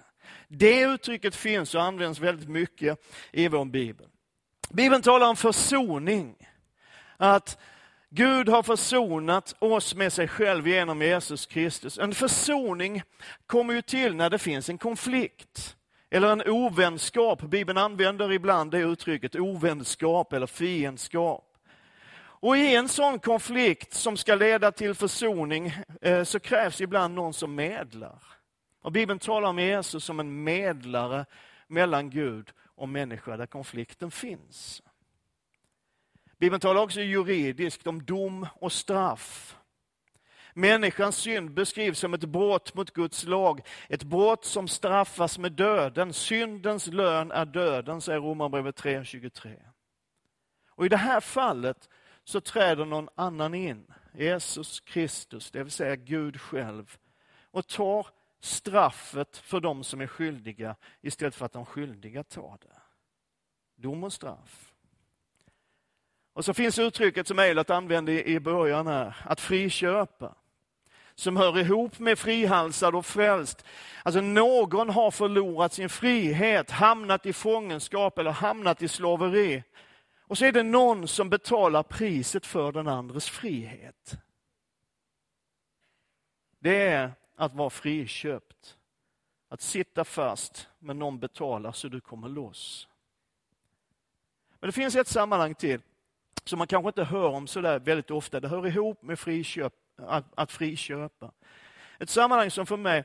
Det 0.47 0.81
uttrycket 0.81 1.35
finns 1.35 1.75
och 1.75 1.83
används 1.83 2.19
väldigt 2.19 2.49
mycket 2.49 2.99
i 3.31 3.47
vår 3.47 3.65
bibel. 3.65 4.08
Bibeln 4.69 5.01
talar 5.01 5.29
om 5.29 5.35
försoning. 5.35 6.35
Att 7.17 7.57
Gud 8.09 8.49
har 8.49 8.63
försonat 8.63 9.55
oss 9.59 9.95
med 9.95 10.13
sig 10.13 10.27
själv 10.27 10.67
genom 10.67 11.01
Jesus 11.01 11.45
Kristus. 11.45 11.97
En 11.97 12.13
försoning 12.13 13.01
kommer 13.45 13.73
ju 13.73 13.81
till 13.81 14.15
när 14.15 14.29
det 14.29 14.39
finns 14.39 14.69
en 14.69 14.77
konflikt 14.77 15.75
eller 16.09 16.31
en 16.31 16.47
ovänskap. 16.47 17.41
Bibeln 17.41 17.77
använder 17.77 18.31
ibland 18.31 18.71
det 18.71 18.79
uttrycket, 18.79 19.35
ovänskap 19.35 20.33
eller 20.33 20.47
fiendskap. 20.47 21.45
Och 22.41 22.57
i 22.57 22.75
en 22.75 22.89
sån 22.89 23.19
konflikt 23.19 23.93
som 23.93 24.17
ska 24.17 24.35
leda 24.35 24.71
till 24.71 24.93
försoning 24.93 25.73
eh, 26.01 26.23
så 26.23 26.39
krävs 26.39 26.81
ibland 26.81 27.13
någon 27.13 27.33
som 27.33 27.55
medlar. 27.55 28.23
Och 28.81 28.91
Bibeln 28.91 29.19
talar 29.19 29.49
om 29.49 29.59
Jesus 29.59 30.03
som 30.03 30.19
en 30.19 30.43
medlare 30.43 31.25
mellan 31.67 32.09
Gud 32.09 32.51
och 32.79 32.89
människa 32.89 33.37
där 33.37 33.45
konflikten 33.45 34.11
finns. 34.11 34.81
Bibeln 36.37 36.59
talar 36.59 36.81
också 36.81 37.01
juridiskt 37.01 37.87
om 37.87 38.05
dom 38.05 38.47
och 38.55 38.71
straff. 38.71 39.55
Människans 40.53 41.17
synd 41.17 41.51
beskrivs 41.51 41.99
som 41.99 42.13
ett 42.13 42.25
brott 42.25 42.73
mot 42.73 42.91
Guds 42.91 43.23
lag, 43.23 43.61
ett 43.89 44.03
brott 44.03 44.45
som 44.45 44.67
straffas 44.67 45.37
med 45.37 45.51
döden. 45.51 46.13
Syndens 46.13 46.87
lön 46.87 47.31
är 47.31 47.45
döden, 47.45 48.01
säger 48.01 48.19
Romarbrevet 48.19 48.81
3.23. 48.81 49.55
Och 50.69 50.85
i 50.85 50.89
det 50.89 50.97
här 50.97 51.19
fallet 51.19 51.89
så 52.23 52.41
träder 52.41 52.85
någon 52.85 53.09
annan 53.15 53.53
in, 53.53 53.93
Jesus 54.13 54.79
Kristus, 54.79 55.51
det 55.51 55.63
vill 55.63 55.71
säga 55.71 55.95
Gud 55.95 56.41
själv, 56.41 56.97
och 57.51 57.67
tar 57.67 58.07
straffet 58.39 59.37
för 59.37 59.59
de 59.59 59.83
som 59.83 60.01
är 60.01 60.07
skyldiga 60.07 60.75
istället 61.01 61.35
för 61.35 61.45
att 61.45 61.53
de 61.53 61.65
skyldiga 61.65 62.23
tar 62.23 62.57
det. 62.61 62.81
Dom 63.75 64.03
och 64.03 64.13
straff. 64.13 64.73
Och 66.33 66.45
så 66.45 66.53
finns 66.53 66.79
uttrycket 66.79 67.27
som 67.27 67.39
Eilert 67.39 67.69
använde 67.69 68.29
i 68.29 68.39
början 68.39 68.87
här, 68.87 69.15
att 69.25 69.39
friköpa. 69.39 70.35
Som 71.15 71.37
hör 71.37 71.59
ihop 71.59 71.99
med 71.99 72.19
frihalsad 72.19 72.95
och 72.95 73.05
frälst. 73.05 73.65
Alltså 74.03 74.21
någon 74.21 74.89
har 74.89 75.11
förlorat 75.11 75.73
sin 75.73 75.89
frihet, 75.89 76.71
hamnat 76.71 77.25
i 77.25 77.33
fångenskap 77.33 78.17
eller 78.17 78.31
hamnat 78.31 78.81
i 78.81 78.87
slaveri. 78.87 79.63
Och 80.21 80.37
så 80.37 80.45
är 80.45 80.51
det 80.51 80.63
någon 80.63 81.07
som 81.07 81.29
betalar 81.29 81.83
priset 81.83 82.45
för 82.45 82.71
den 82.71 82.87
andres 82.87 83.29
frihet. 83.29 84.17
Det 86.59 86.87
är 86.87 87.11
att 87.39 87.53
vara 87.53 87.69
friköpt. 87.69 88.77
Att 89.49 89.61
sitta 89.61 90.05
fast, 90.05 90.69
men 90.79 90.99
någon 90.99 91.19
betalar 91.19 91.71
så 91.71 91.87
du 91.87 92.01
kommer 92.01 92.29
loss. 92.29 92.87
Men 94.59 94.67
det 94.67 94.71
finns 94.71 94.95
ett 94.95 95.07
sammanhang 95.07 95.55
till 95.55 95.81
som 96.43 96.57
man 96.57 96.67
kanske 96.67 96.87
inte 96.87 97.03
hör 97.03 97.29
om 97.29 97.47
så 97.47 97.61
där 97.61 97.79
väldigt 97.79 98.11
ofta. 98.11 98.39
Det 98.39 98.47
hör 98.47 98.67
ihop 98.67 99.01
med 99.01 99.19
friköp, 99.19 99.73
att, 99.95 100.25
att 100.35 100.51
friköpa. 100.51 101.31
Ett 101.99 102.09
sammanhang 102.09 102.51
som 102.51 102.65
för 102.65 102.77
mig 102.77 103.03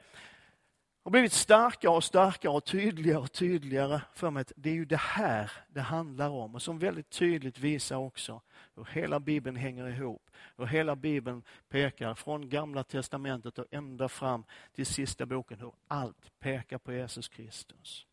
har 1.04 1.10
blivit 1.10 1.32
starkare 1.32 1.92
och 1.92 2.04
starkare 2.04 2.52
och 2.52 2.64
tydligare 2.64 3.18
och 3.18 3.32
tydligare 3.32 4.00
för 4.14 4.30
mig. 4.30 4.44
Det 4.56 4.70
är 4.70 4.74
ju 4.74 4.84
det 4.84 4.96
här 4.96 5.50
det 5.68 5.80
handlar 5.80 6.28
om 6.28 6.54
och 6.54 6.62
som 6.62 6.78
väldigt 6.78 7.10
tydligt 7.10 7.58
visar 7.58 7.96
också 7.96 8.40
hur 8.76 8.84
hela 8.84 9.20
Bibeln 9.20 9.56
hänger 9.56 9.88
ihop. 9.88 10.30
Hur 10.56 10.66
hela 10.66 10.96
Bibeln 10.96 11.42
pekar 11.68 12.14
från 12.14 12.48
Gamla 12.48 12.84
Testamentet 12.84 13.58
och 13.58 13.66
ända 13.70 14.08
fram 14.08 14.44
till 14.72 14.86
sista 14.86 15.26
boken. 15.26 15.60
Hur 15.60 15.72
allt 15.88 16.38
pekar 16.38 16.78
på 16.78 16.92
Jesus 16.92 17.28
Kristus. 17.28 18.06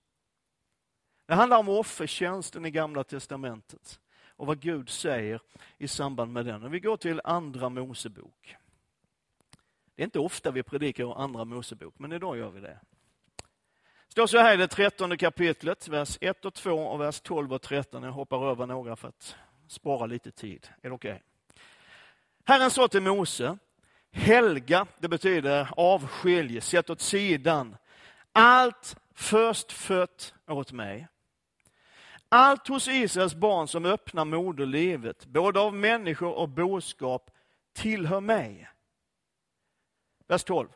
Det 1.25 1.35
handlar 1.35 1.57
om 1.57 1.69
offertjänsten 1.69 2.65
i 2.65 2.71
Gamla 2.71 3.03
Testamentet 3.03 3.99
och 4.41 4.47
vad 4.47 4.59
Gud 4.59 4.89
säger 4.89 5.41
i 5.77 5.87
samband 5.87 6.33
med 6.33 6.45
den. 6.45 6.63
Och 6.63 6.73
vi 6.73 6.79
går 6.79 6.97
till 6.97 7.21
Andra 7.23 7.69
Mosebok. 7.69 8.55
Det 9.95 10.03
är 10.03 10.05
inte 10.05 10.19
ofta 10.19 10.51
vi 10.51 10.63
predikar 10.63 11.03
om 11.03 11.11
Andra 11.11 11.45
Mosebok, 11.45 11.99
men 11.99 12.11
idag 12.11 12.37
gör 12.37 12.49
vi 12.49 12.61
det. 12.61 12.79
Det 14.07 14.11
står 14.11 14.27
så 14.27 14.37
här 14.37 14.53
i 14.53 14.57
det 14.57 14.67
trettonde 14.67 15.17
kapitlet, 15.17 15.87
vers 15.87 16.17
1 16.21 16.45
och 16.45 16.53
2 16.53 16.71
och 16.71 17.01
vers 17.01 17.21
12 17.21 17.53
och 17.53 17.61
13. 17.61 18.03
Jag 18.03 18.11
hoppar 18.11 18.51
över 18.51 18.65
några 18.65 18.95
för 18.95 19.07
att 19.07 19.35
spara 19.71 20.05
lite 20.05 20.31
tid. 20.31 20.69
Är 20.81 20.89
det 20.89 20.95
okej? 20.95 21.11
Okay? 21.11 21.21
Herren 22.45 22.71
sa 22.71 22.87
till 22.87 23.01
Mose, 23.01 23.57
helga, 24.11 24.87
det 24.99 25.07
betyder 25.07 25.69
avskilj, 25.77 26.61
sätt 26.61 26.89
åt 26.89 27.01
sidan. 27.01 27.77
Allt 28.31 28.95
förstfött 29.13 30.33
åt 30.47 30.71
mig. 30.71 31.07
Allt 32.29 32.67
hos 32.67 32.87
Israels 32.87 33.35
barn 33.35 33.67
som 33.67 33.85
öppnar 33.85 34.25
moderlivet, 34.25 35.25
både 35.25 35.59
av 35.59 35.73
människor 35.73 36.33
och 36.33 36.49
boskap, 36.49 37.31
tillhör 37.73 38.19
mig. 38.19 38.69
Vers 40.27 40.43
12. 40.43 40.67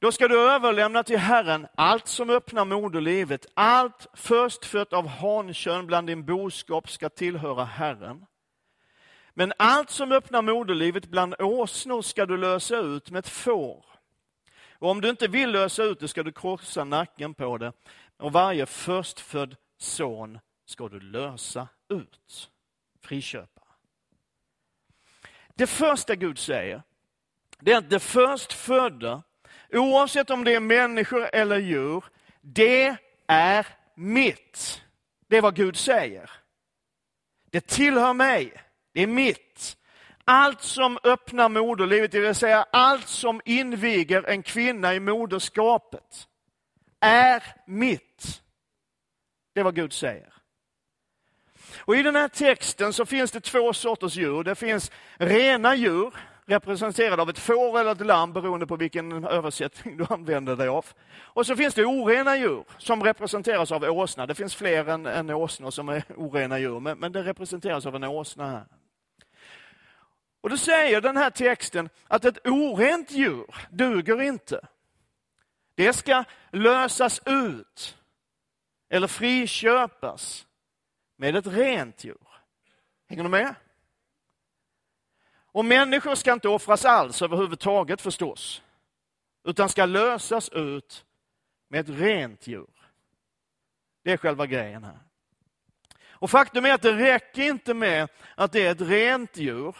Då 0.00 0.12
ska 0.12 0.28
du 0.28 0.40
överlämna 0.40 1.02
till 1.02 1.18
Herren 1.18 1.66
allt 1.74 2.06
som 2.06 2.30
öppnar 2.30 2.64
moderlivet, 2.64 3.46
allt 3.54 4.06
förstfött 4.14 4.92
av 4.92 5.06
hankön 5.06 5.86
bland 5.86 6.06
din 6.06 6.24
boskap 6.24 6.90
ska 6.90 7.08
tillhöra 7.08 7.64
Herren. 7.64 8.26
Men 9.34 9.52
allt 9.56 9.90
som 9.90 10.12
öppnar 10.12 10.42
moderlivet 10.42 11.06
bland 11.06 11.34
åsnor 11.38 12.02
ska 12.02 12.26
du 12.26 12.36
lösa 12.36 12.76
ut 12.76 13.10
med 13.10 13.18
ett 13.18 13.28
får. 13.28 13.84
Och 14.72 14.90
om 14.90 15.00
du 15.00 15.08
inte 15.08 15.28
vill 15.28 15.50
lösa 15.50 15.82
ut 15.82 16.00
det 16.00 16.08
ska 16.08 16.22
du 16.22 16.32
krossa 16.32 16.84
nacken 16.84 17.34
på 17.34 17.58
det. 17.58 17.72
Och 18.16 18.32
varje 18.32 18.66
förstfödd 18.66 19.56
son 19.78 20.38
ska 20.66 20.88
du 20.88 21.00
lösa 21.00 21.68
ut. 21.88 22.50
Friköpa. 23.00 23.62
Det 25.54 25.66
första 25.66 26.14
Gud 26.14 26.38
säger, 26.38 26.82
det 27.60 27.72
är 27.72 27.78
att 27.78 27.90
det 27.90 28.00
förstfödda, 28.00 29.22
oavsett 29.72 30.30
om 30.30 30.44
det 30.44 30.54
är 30.54 30.60
människor 30.60 31.28
eller 31.32 31.58
djur, 31.58 32.04
det 32.40 32.96
är 33.26 33.66
mitt. 33.94 34.82
Det 35.28 35.36
är 35.36 35.42
vad 35.42 35.56
Gud 35.56 35.76
säger. 35.76 36.30
Det 37.50 37.66
tillhör 37.66 38.12
mig. 38.12 38.52
Det 38.92 39.02
är 39.02 39.06
mitt. 39.06 39.76
Allt 40.24 40.62
som 40.62 40.98
öppnar 41.04 41.48
moderlivet, 41.48 42.12
det 42.12 42.20
vill 42.20 42.34
säga 42.34 42.66
allt 42.72 43.08
som 43.08 43.40
inviger 43.44 44.28
en 44.28 44.42
kvinna 44.42 44.94
i 44.94 45.00
moderskapet, 45.00 46.28
är 47.00 47.42
mitt. 47.66 48.42
Det 49.54 49.60
är 49.60 49.64
vad 49.64 49.74
Gud 49.74 49.92
säger. 49.92 50.32
Och 51.78 51.96
I 51.96 52.02
den 52.02 52.16
här 52.16 52.28
texten 52.28 52.92
så 52.92 53.06
finns 53.06 53.30
det 53.30 53.40
två 53.40 53.72
sorters 53.72 54.16
djur. 54.16 54.42
Det 54.44 54.54
finns 54.54 54.90
rena 55.16 55.74
djur, 55.74 56.14
representerade 56.48 57.22
av 57.22 57.30
ett 57.30 57.38
får 57.38 57.80
eller 57.80 57.92
ett 57.92 58.06
lamm 58.06 58.32
beroende 58.32 58.66
på 58.66 58.76
vilken 58.76 59.24
översättning 59.24 59.96
du 59.96 60.06
använder 60.10 60.56
dig 60.56 60.68
av. 60.68 60.86
Och 61.18 61.46
så 61.46 61.56
finns 61.56 61.74
det 61.74 61.84
orena 61.84 62.36
djur 62.36 62.64
som 62.78 63.02
representeras 63.02 63.72
av 63.72 63.84
åsna. 63.84 64.26
Det 64.26 64.34
finns 64.34 64.54
fler 64.54 64.88
än, 64.88 65.06
än 65.06 65.30
åsnor 65.30 65.70
som 65.70 65.88
är 65.88 66.02
orena 66.16 66.58
djur, 66.58 66.80
men, 66.80 66.98
men 66.98 67.12
det 67.12 67.22
representeras 67.22 67.86
av 67.86 67.94
en 67.94 68.04
åsna 68.04 68.50
här. 68.50 68.64
Och 70.40 70.50
då 70.50 70.56
säger 70.56 71.00
den 71.00 71.16
här 71.16 71.30
texten 71.30 71.88
att 72.06 72.24
ett 72.24 72.46
orent 72.46 73.10
djur 73.10 73.54
duger 73.70 74.22
inte. 74.22 74.68
Det 75.74 75.92
ska 75.92 76.24
lösas 76.52 77.20
ut 77.26 77.96
eller 78.90 79.06
friköpas 79.06 80.46
med 81.16 81.36
ett 81.36 81.46
rent 81.46 82.04
djur. 82.04 82.28
Hänger 83.08 83.22
du 83.22 83.28
med? 83.28 83.54
Och 85.58 85.64
människor 85.64 86.14
ska 86.14 86.32
inte 86.32 86.48
offras 86.48 86.84
alls 86.84 87.22
överhuvudtaget 87.22 88.00
förstås, 88.00 88.62
utan 89.48 89.68
ska 89.68 89.86
lösas 89.86 90.48
ut 90.48 91.04
med 91.68 91.80
ett 91.80 92.00
rent 92.00 92.46
djur. 92.46 92.70
Det 94.04 94.12
är 94.12 94.16
själva 94.16 94.46
grejen 94.46 94.84
här. 94.84 94.98
Och 96.10 96.30
faktum 96.30 96.64
är 96.64 96.72
att 96.72 96.82
det 96.82 96.92
räcker 96.92 97.42
inte 97.42 97.74
med 97.74 98.08
att 98.34 98.52
det 98.52 98.66
är 98.66 98.70
ett 98.70 98.80
rent 98.80 99.36
djur, 99.36 99.76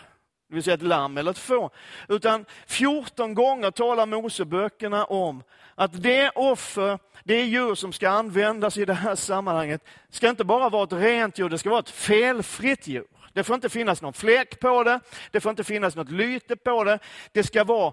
det 0.48 0.54
vill 0.54 0.62
säga 0.62 0.74
ett 0.74 0.82
lamm 0.82 1.18
eller 1.18 1.30
ett 1.30 1.38
får, 1.38 1.70
utan 2.08 2.44
14 2.66 3.34
gånger 3.34 3.70
talar 3.70 4.06
Moseböckerna 4.06 5.04
om 5.04 5.42
att 5.74 6.02
det 6.02 6.30
offer, 6.30 6.98
det 7.24 7.44
djur 7.44 7.74
som 7.74 7.92
ska 7.92 8.08
användas 8.08 8.76
i 8.76 8.84
det 8.84 8.94
här 8.94 9.14
sammanhanget, 9.14 9.84
ska 10.10 10.28
inte 10.28 10.44
bara 10.44 10.68
vara 10.68 10.84
ett 10.84 10.92
rent 10.92 11.38
djur, 11.38 11.48
det 11.48 11.58
ska 11.58 11.70
vara 11.70 11.80
ett 11.80 11.90
felfritt 11.90 12.86
djur. 12.86 13.17
Det 13.38 13.44
får 13.44 13.54
inte 13.54 13.68
finnas 13.68 14.02
någon 14.02 14.12
fläck 14.12 14.60
på 14.60 14.84
det, 14.84 15.00
det 15.30 15.40
får 15.40 15.50
inte 15.50 15.64
finnas 15.64 15.96
något 15.96 16.10
lyte 16.10 16.56
på 16.56 16.84
det. 16.84 16.98
Det 17.32 17.44
ska 17.44 17.64
vara 17.64 17.92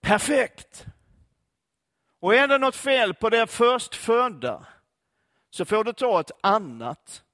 perfekt. 0.00 0.86
Och 2.20 2.34
är 2.34 2.48
det 2.48 2.58
något 2.58 2.76
fel 2.76 3.14
på 3.14 3.30
det 3.30 3.46
förstfödda 3.46 4.66
så 5.50 5.64
får 5.64 5.84
du 5.84 5.92
ta 5.92 6.20
ett 6.20 6.30
annat 6.40 7.24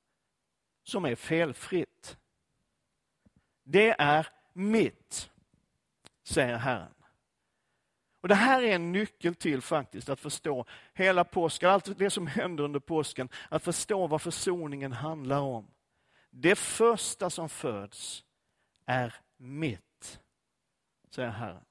som 0.85 1.05
är 1.05 1.15
felfritt. 1.15 2.17
Det 3.64 3.95
är 3.99 4.27
mitt, 4.53 5.31
säger 6.25 6.57
Herren. 6.57 6.95
Och 8.21 8.29
Det 8.29 8.35
här 8.35 8.62
är 8.62 8.75
en 8.75 8.92
nyckel 8.92 9.35
till 9.35 9.62
faktiskt 9.62 10.09
att 10.09 10.21
förstå 10.21 10.64
hela 10.95 11.25
påsken, 11.25 11.71
allt 11.71 11.99
det 11.99 12.11
som 12.11 12.27
händer 12.27 12.64
under 12.64 12.81
påsken, 12.81 13.29
att 13.49 13.64
förstå 13.64 14.07
vad 14.07 14.23
försoningen 14.23 14.92
handlar 14.92 15.40
om. 15.40 15.72
Det 16.35 16.57
första 16.57 17.31
som 17.31 17.49
föds 17.49 18.25
är 18.87 19.14
mitt, 19.37 20.21
säger 21.11 21.31
Herren. 21.31 21.64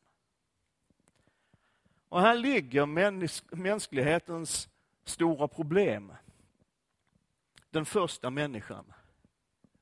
Och 2.09 2.21
här 2.21 2.35
ligger 2.35 2.85
mäns 2.85 3.43
mänsklighetens 3.51 4.69
stora 5.03 5.47
problem. 5.47 6.13
Den 7.69 7.85
första 7.85 8.29
människan 8.29 8.93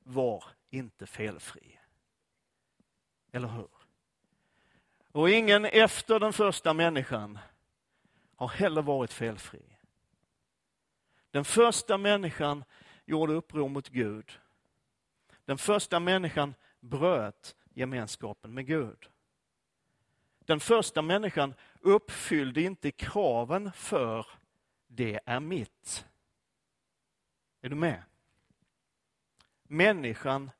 var 0.02 0.44
inte 0.70 1.06
felfri. 1.06 1.78
Eller 3.32 3.48
hur? 3.48 3.70
Och 5.12 5.30
ingen 5.30 5.64
efter 5.64 6.20
den 6.20 6.32
första 6.32 6.74
människan 6.74 7.38
har 8.36 8.48
heller 8.48 8.82
varit 8.82 9.12
felfri. 9.12 9.62
Den 11.30 11.44
första 11.44 11.98
människan 11.98 12.64
gjorde 13.04 13.32
uppror 13.32 13.68
mot 13.68 13.88
Gud 13.88 14.40
den 15.50 15.58
första 15.58 16.00
människan 16.00 16.54
bröt 16.80 17.56
gemenskapen 17.70 18.54
med 18.54 18.66
Gud. 18.66 19.10
Den 20.38 20.60
första 20.60 21.02
människan 21.02 21.54
uppfyllde 21.80 22.62
inte 22.62 22.90
kraven 22.90 23.72
för 23.72 24.26
det 24.86 25.20
är 25.26 25.40
mitt. 25.40 26.06
Är 27.60 27.68
du 27.68 27.76
med? 27.76 28.02
Människan 29.62 30.50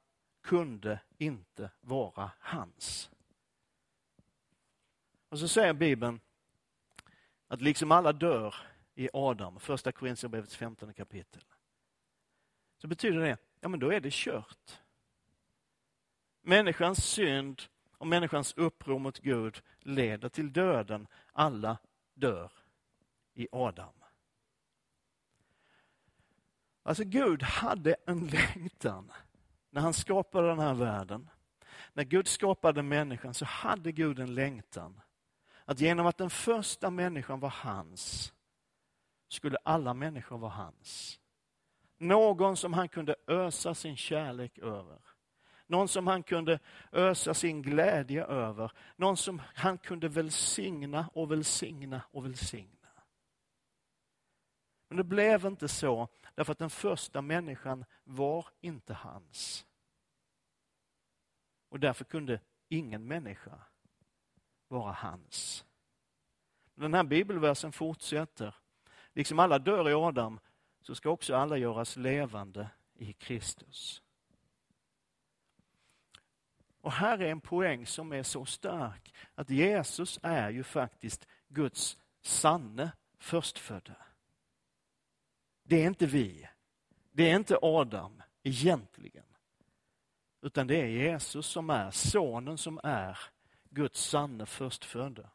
kunde 0.43 1.01
inte 1.19 1.71
vara 1.81 2.31
hans. 2.39 3.11
Och 5.29 5.39
så 5.39 5.49
säger 5.49 5.73
Bibeln 5.73 6.21
att 7.47 7.61
liksom 7.61 7.93
alla 7.93 8.13
dör 8.13 8.55
i 8.95 9.09
Adam, 9.13 9.61
första 9.61 9.93
Korinthierbrevets 9.93 10.57
15 10.57 10.95
kapitel, 10.95 11.45
så 12.79 12.87
betyder 12.87 13.21
det 13.21 13.50
ja 13.61 13.69
men 13.69 13.81
då 13.81 13.93
är 13.93 14.01
det 14.01 14.13
kört. 14.13 14.81
Människans 16.43 17.05
synd 17.05 17.63
och 17.99 18.07
människans 18.07 18.55
uppror 18.57 18.99
mot 18.99 19.19
Gud 19.19 19.63
leder 19.81 20.29
till 20.29 20.53
döden. 20.53 21.07
Alla 21.33 21.79
dör 22.15 22.53
i 23.35 23.49
Adam. 23.53 23.93
Alltså 26.83 27.05
Gud 27.05 27.43
hade 27.43 27.97
en 28.07 28.27
längtan 28.27 29.13
när 29.71 29.81
han 29.81 29.95
skapade 29.95 30.49
den 30.49 30.59
här 30.59 30.75
världen. 30.75 31.31
När 31.93 32.05
Gud 32.05 32.29
skapade 32.29 32.83
människan 32.83 33.35
så 33.35 33.45
hade 33.45 33.93
Gud 33.93 34.19
en 34.19 34.35
längtan 34.35 35.01
att 35.65 35.81
genom 35.81 36.07
att 36.07 36.19
den 36.19 36.31
första 36.31 36.91
människan 36.91 37.41
var 37.41 37.49
hans 37.49 38.33
skulle 39.29 39.59
alla 39.65 39.95
människor 39.95 40.39
vara 40.39 40.51
hans. 40.51 41.20
Någon 42.01 42.57
som 42.57 42.73
han 42.73 42.89
kunde 42.89 43.17
ösa 43.27 43.75
sin 43.75 43.97
kärlek 43.97 44.59
över. 44.59 44.99
Någon 45.67 45.89
som 45.89 46.07
han 46.07 46.23
kunde 46.23 46.59
ösa 46.93 47.35
sin 47.35 47.63
glädje 47.63 48.25
över. 48.25 48.73
Någon 48.97 49.17
som 49.17 49.43
han 49.55 49.79
kunde 49.79 50.09
välsigna 50.09 51.11
och 51.13 51.31
välsigna 51.31 52.03
och 52.11 52.25
välsigna. 52.25 52.89
Men 54.89 54.97
det 54.97 55.05
blev 55.05 55.47
inte 55.47 55.69
så, 55.69 56.09
därför 56.35 56.53
att 56.53 56.59
den 56.59 56.71
första 56.71 57.23
människan 57.23 57.85
var 58.05 58.47
inte 58.61 58.95
hans. 58.95 59.67
Och 61.69 61.81
därför 61.81 62.05
kunde 62.05 62.41
ingen 62.69 63.07
människa 63.07 63.59
vara 64.69 64.93
hans. 64.93 65.65
Den 66.75 66.95
här 66.95 67.05
bibelversen 67.05 67.73
fortsätter. 67.73 68.55
Liksom 69.15 69.39
alla 69.39 69.59
dör 69.59 69.91
i 69.91 69.95
Adam 69.95 70.41
så 70.81 70.95
ska 70.95 71.11
också 71.11 71.35
alla 71.35 71.57
göras 71.57 71.97
levande 71.97 72.69
i 72.95 73.13
Kristus. 73.13 74.03
Och 76.81 76.93
här 76.93 77.19
är 77.23 77.31
en 77.31 77.41
poäng 77.41 77.87
som 77.87 78.13
är 78.13 78.23
så 78.23 78.45
stark 78.45 79.15
att 79.35 79.51
Jesus 79.51 80.19
är 80.23 80.51
ju 80.51 80.63
faktiskt 80.63 81.27
Guds 81.49 81.99
sanne 82.23 82.93
förstfödda. 83.19 83.97
Det 85.63 85.83
är 85.83 85.87
inte 85.87 86.07
vi. 86.07 86.49
Det 87.13 87.31
är 87.31 87.37
inte 87.37 87.59
Adam 87.63 88.23
egentligen. 88.43 89.25
Utan 90.43 90.67
det 90.67 90.77
är 90.77 90.87
Jesus 90.87 91.47
som 91.47 91.71
är 91.71 91.91
sonen 91.91 92.59
som 92.59 92.81
är 92.83 93.19
Guds 93.71 94.05
sanne 94.05 94.47
förstfödda. 94.47 95.31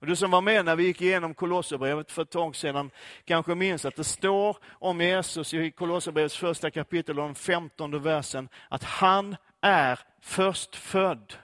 Och 0.00 0.06
du 0.06 0.16
som 0.16 0.30
var 0.30 0.40
med 0.40 0.64
när 0.64 0.76
vi 0.76 0.84
gick 0.84 1.00
igenom 1.00 1.34
Kolosserbrevet 1.34 2.12
för 2.12 2.22
ett 2.22 2.30
tag 2.30 2.56
sedan 2.56 2.90
kanske 3.24 3.54
minns 3.54 3.84
att 3.84 3.96
det 3.96 4.04
står 4.04 4.56
om 4.68 5.00
Jesus 5.00 5.54
i 5.54 5.70
Kolosserbrevets 5.70 6.36
första 6.36 6.70
kapitel 6.70 7.18
och 7.18 7.26
den 7.26 7.34
femtonde 7.34 7.98
versen 7.98 8.48
att 8.68 8.84
han 8.84 9.36
är 9.60 10.00
förstfödd 10.20 11.34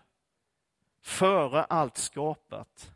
före 1.03 1.65
allt 1.65 1.97
skapat. 1.97 2.93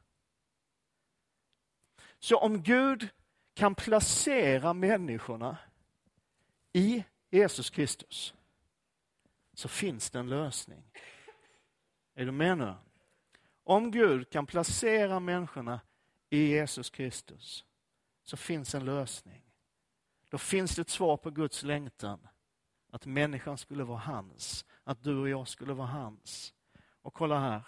Så 2.18 2.36
om 2.36 2.62
Gud 2.62 3.08
kan 3.54 3.74
placera 3.74 4.72
människorna 4.72 5.56
i 6.72 7.04
Jesus 7.30 7.70
Kristus 7.70 8.34
så 9.54 9.68
finns 9.68 10.10
det 10.10 10.18
en 10.18 10.28
lösning. 10.28 10.82
Är 12.14 12.24
du 12.24 12.32
med 12.32 12.58
nu? 12.58 12.74
Om 13.70 13.90
Gud 13.90 14.30
kan 14.30 14.46
placera 14.46 15.20
människorna 15.20 15.80
i 16.30 16.46
Jesus 16.46 16.90
Kristus 16.90 17.64
så 18.22 18.37
finns 18.37 18.74
en 18.74 18.85
lösning. 18.85 19.42
Då 20.30 20.38
finns 20.38 20.76
det 20.76 20.83
ett 20.83 20.90
svar 20.90 21.16
på 21.16 21.30
Guds 21.30 21.62
längtan. 21.62 22.28
Att 22.92 23.06
människan 23.06 23.59
skulle 23.59 23.85
vara 23.85 23.98
hans. 23.98 24.64
Att 24.85 25.02
du 25.02 25.18
och 25.18 25.28
jag 25.28 25.48
skulle 25.48 25.72
vara 25.72 25.87
hans. 25.87 26.54
Och 27.02 27.14
kolla 27.14 27.40
här. 27.40 27.62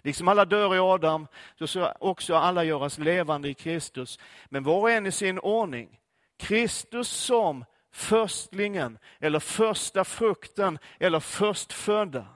Liksom 0.00 0.28
alla 0.28 0.44
dör 0.44 0.74
i 0.74 0.78
Adam, 0.78 1.26
så 1.58 1.66
ska 1.66 1.92
också 2.00 2.34
alla 2.34 2.64
göras 2.64 2.98
levande 2.98 3.48
i 3.48 3.54
Kristus. 3.54 4.18
Men 4.48 4.62
var 4.62 4.80
och 4.80 4.90
en 4.90 5.06
i 5.06 5.12
sin 5.12 5.38
ordning. 5.38 6.00
Kristus 6.36 7.08
som 7.08 7.64
förstlingen, 7.92 8.98
eller 9.18 9.40
första 9.40 10.04
frukten, 10.04 10.78
eller 10.98 11.20
förstfödda. 11.20 12.26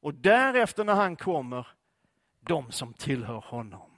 Och 0.00 0.14
därefter 0.14 0.84
när 0.84 0.94
han 0.94 1.16
kommer, 1.16 1.66
de 2.46 2.72
som 2.72 2.92
tillhör 2.92 3.40
honom. 3.40 3.90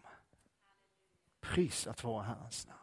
Pris 1.41 1.87
att 1.87 2.05
vara 2.05 2.23
Herrens 2.23 2.67
namn. 2.67 2.79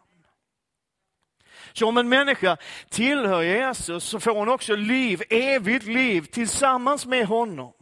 Så 1.73 1.87
om 1.87 1.97
en 1.97 2.09
människa 2.09 2.57
tillhör 2.89 3.41
Jesus 3.41 4.03
så 4.03 4.19
får 4.19 4.35
hon 4.35 4.49
också 4.49 4.75
liv, 4.75 5.21
evigt 5.29 5.85
liv 5.85 6.21
tillsammans 6.21 7.05
med 7.05 7.25
honom. 7.27 7.73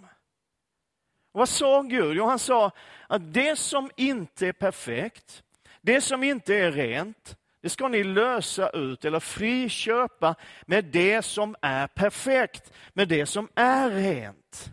vad 1.32 1.50
sa 1.50 1.82
Gud? 1.82 2.18
Jo, 2.18 2.26
han 2.26 2.40
sa 2.40 2.72
att 3.08 3.34
det 3.34 3.60
som 3.60 3.92
inte 3.96 4.48
är 4.48 4.54
perfekt, 4.54 5.44
det 5.82 6.02
som 6.02 6.24
inte 6.24 6.56
är 6.56 6.72
rent, 6.72 7.38
det 7.62 7.70
ska 7.70 7.88
ni 7.88 8.04
lösa 8.04 8.70
ut 8.70 9.06
eller 9.06 9.20
friköpa 9.20 10.36
med 10.66 10.86
det 10.86 11.22
som 11.22 11.56
är 11.62 11.88
perfekt, 11.88 12.74
med 12.94 13.08
det 13.08 13.26
som 13.26 13.50
är 13.56 13.90
rent. 13.90 14.70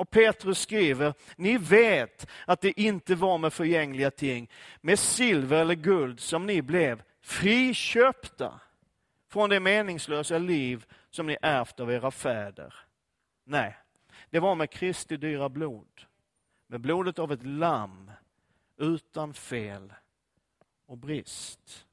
Och 0.00 0.10
Petrus 0.10 0.60
skriver, 0.60 1.14
ni 1.36 1.58
vet 1.58 2.26
att 2.46 2.60
det 2.60 2.80
inte 2.80 3.14
var 3.14 3.38
med 3.38 3.52
förgängliga 3.52 4.10
ting, 4.10 4.50
med 4.80 4.98
silver 4.98 5.60
eller 5.60 5.74
guld 5.74 6.20
som 6.20 6.46
ni 6.46 6.62
blev 6.62 7.02
friköpta 7.20 8.60
från 9.28 9.50
det 9.50 9.60
meningslösa 9.60 10.38
liv 10.38 10.86
som 11.10 11.26
ni 11.26 11.36
ärvt 11.42 11.80
av 11.80 11.92
era 11.92 12.10
fäder. 12.10 12.74
Nej, 13.44 13.76
det 14.30 14.40
var 14.40 14.54
med 14.54 14.70
Kristi 14.70 15.16
dyra 15.16 15.48
blod, 15.48 16.06
med 16.66 16.80
blodet 16.80 17.18
av 17.18 17.32
ett 17.32 17.46
lamm 17.46 18.10
utan 18.76 19.34
fel 19.34 19.92
och 20.86 20.98
brist. 20.98 21.86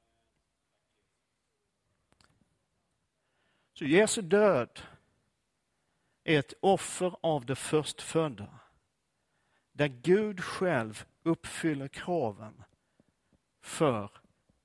Så 3.74 3.86
Jesu 3.86 4.22
död 4.22 4.82
är 6.28 6.40
ett 6.40 6.54
offer 6.60 7.16
av 7.22 7.46
det 7.46 7.56
förstfödda. 7.56 8.60
Där 9.72 9.88
Gud 9.88 10.44
själv 10.44 11.06
uppfyller 11.24 11.88
kraven 11.88 12.63
för 13.62 14.12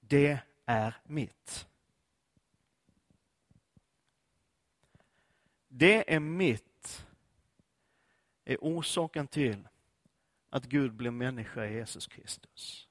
det 0.00 0.38
är 0.66 0.96
mitt. 1.04 1.68
Det 5.68 6.14
är 6.14 6.20
mitt 6.20 7.06
är 8.44 8.56
orsaken 8.60 9.28
till 9.28 9.68
att 10.50 10.64
Gud 10.64 10.92
blev 10.92 11.12
människa 11.12 11.66
i 11.66 11.74
Jesus 11.74 12.06
Kristus. 12.06 12.88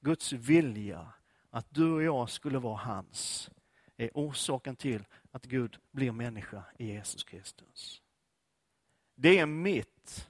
Guds 0.00 0.32
vilja 0.32 1.12
att 1.50 1.66
du 1.70 1.92
och 1.92 2.02
jag 2.02 2.30
skulle 2.30 2.58
vara 2.58 2.76
hans 2.76 3.50
är 3.96 4.10
orsaken 4.14 4.76
till 4.76 5.04
att 5.30 5.44
Gud 5.44 5.78
blir 5.90 6.12
människa 6.12 6.64
i 6.78 6.86
Jesus 6.86 7.24
Kristus. 7.24 8.02
Det 9.16 9.38
är 9.38 9.46
mitt 9.46 10.28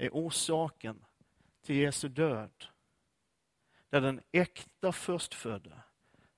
är 0.00 0.10
orsaken 0.12 1.04
till 1.62 1.76
Jesu 1.76 2.08
död. 2.08 2.64
Där 3.88 4.00
den 4.00 4.20
äkta 4.32 4.92
förstfödda, 4.92 5.82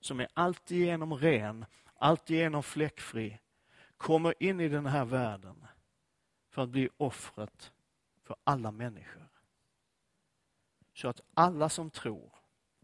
som 0.01 0.21
är 0.21 0.29
alltigenom 0.35 1.15
ren, 1.15 1.65
alltigenom 1.95 2.63
fläckfri, 2.63 3.39
kommer 3.97 4.35
in 4.43 4.61
i 4.61 4.69
den 4.69 4.87
här 4.87 5.05
världen 5.05 5.67
för 6.51 6.63
att 6.63 6.69
bli 6.69 6.89
offret 6.97 7.73
för 8.23 8.37
alla 8.45 8.71
människor. 8.71 9.29
Så 10.95 11.09
att 11.09 11.21
alla 11.35 11.69
som 11.69 11.91
tror 11.91 12.33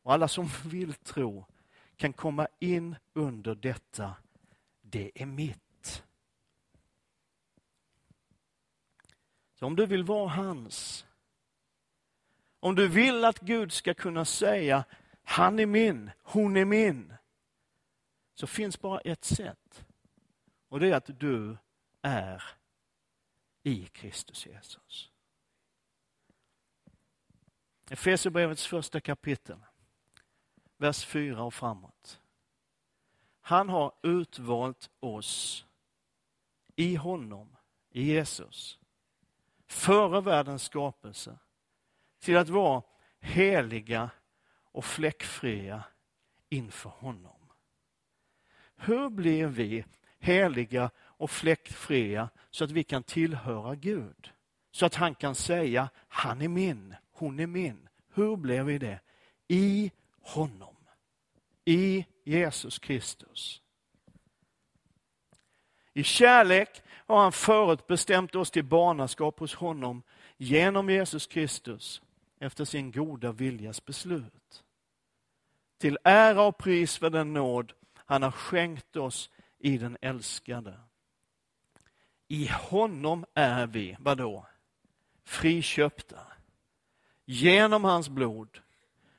och 0.03 0.12
alla 0.12 0.29
som 0.29 0.49
vill 0.64 0.95
tro 0.95 1.47
kan 1.97 2.12
komma 2.12 2.49
in 2.59 2.97
under 3.12 3.55
detta. 3.55 4.14
Det 4.81 5.23
är 5.23 5.27
mitt. 5.27 5.67
Så 9.59 9.66
om 9.66 9.77
du 9.77 9.87
vill 9.87 10.05
vara 10.05 10.29
hans, 10.29 11.07
om 12.61 12.75
du 12.75 12.88
vill 12.88 13.25
att 13.25 13.40
Gud 13.40 13.73
ska 13.73 13.94
kunna 13.94 14.25
säga 14.25 14.85
han 15.23 15.59
är 15.59 15.66
min, 15.66 16.11
hon 16.23 16.57
är 16.57 16.64
min, 16.64 17.14
så 18.35 18.47
finns 18.47 18.81
bara 18.81 19.01
ett 19.01 19.25
sätt. 19.25 19.85
Och 20.68 20.81
det 20.81 20.90
är 20.90 20.97
att 20.97 21.21
du 21.21 21.57
är 22.03 22.42
i 23.62 23.87
Kristus 23.87 24.47
Jesus. 24.47 25.11
Efesierbrevets 27.90 28.66
första 28.66 29.01
kapitel 29.01 29.59
vers 30.79 31.05
4 31.05 31.42
och 31.42 31.55
framåt. 31.55 32.21
Han 33.40 33.68
har 33.68 33.92
utvalt 34.03 34.90
oss 35.01 35.64
i 36.77 36.94
honom, 36.94 37.57
i 37.90 38.03
Jesus, 38.03 38.78
före 39.68 40.20
världens 40.20 40.62
skapelse, 40.62 41.38
till 42.20 42.37
att 42.37 42.48
vara 42.48 42.83
heliga 43.20 44.11
och 44.72 44.85
fläckfria 44.85 45.85
inför 46.48 46.90
honom. 46.90 47.52
Hur 48.76 49.11
blir 49.11 49.46
vi 49.46 49.85
heliga 50.18 50.90
och 50.98 51.31
fläckfria 51.31 52.28
så 52.50 52.64
att 52.64 52.70
vi 52.70 52.85
kan 52.85 53.02
tillhöra 53.02 53.74
Gud? 53.74 54.33
Så 54.70 54.87
att 54.87 54.94
han 54.94 55.14
kan 55.14 55.35
säga, 55.35 55.88
han 56.09 56.42
är 56.42 56.48
min, 56.48 56.94
hon 57.12 57.40
är 57.40 57.46
min. 57.46 57.88
Hur 58.14 58.37
blir 58.37 58.62
vi 58.62 58.78
det? 58.78 59.00
I 59.48 59.92
honom. 60.20 60.76
I 61.64 62.07
Jesus 62.24 62.78
Kristus. 62.78 63.62
I 65.98 66.02
kärlek 66.02 66.82
har 67.06 67.20
han 67.22 67.32
förutbestämt 67.32 68.34
oss 68.34 68.50
till 68.50 68.64
barnaskap 68.64 69.38
hos 69.38 69.54
honom 69.54 70.02
genom 70.37 70.90
Jesus 70.90 71.26
Kristus 71.26 72.02
efter 72.40 72.64
sin 72.64 72.92
goda 72.92 73.32
viljas 73.32 73.84
beslut. 73.84 74.64
Till 75.78 75.98
ära 76.04 76.42
och 76.42 76.58
pris 76.58 76.98
för 76.98 77.11
den 77.11 77.32
nåd 77.32 77.72
han 77.94 78.22
har 78.22 78.30
skänkt 78.30 78.96
oss 78.96 79.30
i 79.58 79.78
den 79.78 79.96
älskade. 80.00 80.74
I 82.28 82.50
honom 82.52 83.24
är 83.34 83.66
vi, 83.66 83.96
vadå? 84.00 84.46
Friköpta. 85.24 86.20
Genom 87.24 87.84
hans 87.84 88.08
blod 88.08 88.61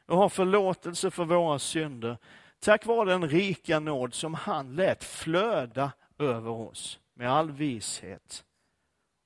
och 0.06 0.18
har 0.18 0.30
förlåtelse 0.30 1.12
för 1.12 1.26
våra 1.26 1.60
synder 1.60 2.18
tack 2.60 2.86
vare 2.86 3.10
den 3.10 3.30
rika 3.30 3.80
nåd 3.80 4.14
som 4.14 4.34
han 4.34 4.76
lät 4.76 5.04
flöda 5.04 5.92
över 6.20 6.50
oss 6.50 7.00
med 7.14 7.30
all 7.30 7.52
vishet 7.52 8.46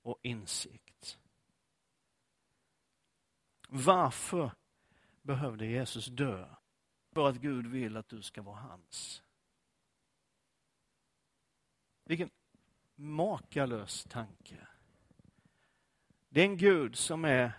och 0.01 0.19
insikt. 0.21 1.19
Varför 3.69 4.51
behövde 5.21 5.65
Jesus 5.65 6.06
dö? 6.06 6.56
För 7.12 7.29
att 7.29 7.36
Gud 7.36 7.67
vill 7.67 7.97
att 7.97 8.10
du 8.10 8.21
ska 8.21 8.41
vara 8.41 8.60
hans. 8.60 9.23
Vilken 12.03 12.29
makalös 12.95 14.03
tanke. 14.03 14.67
Det 16.29 16.41
är 16.41 16.45
en 16.45 16.58
Gud 16.58 16.95
som 16.95 17.25
är 17.25 17.51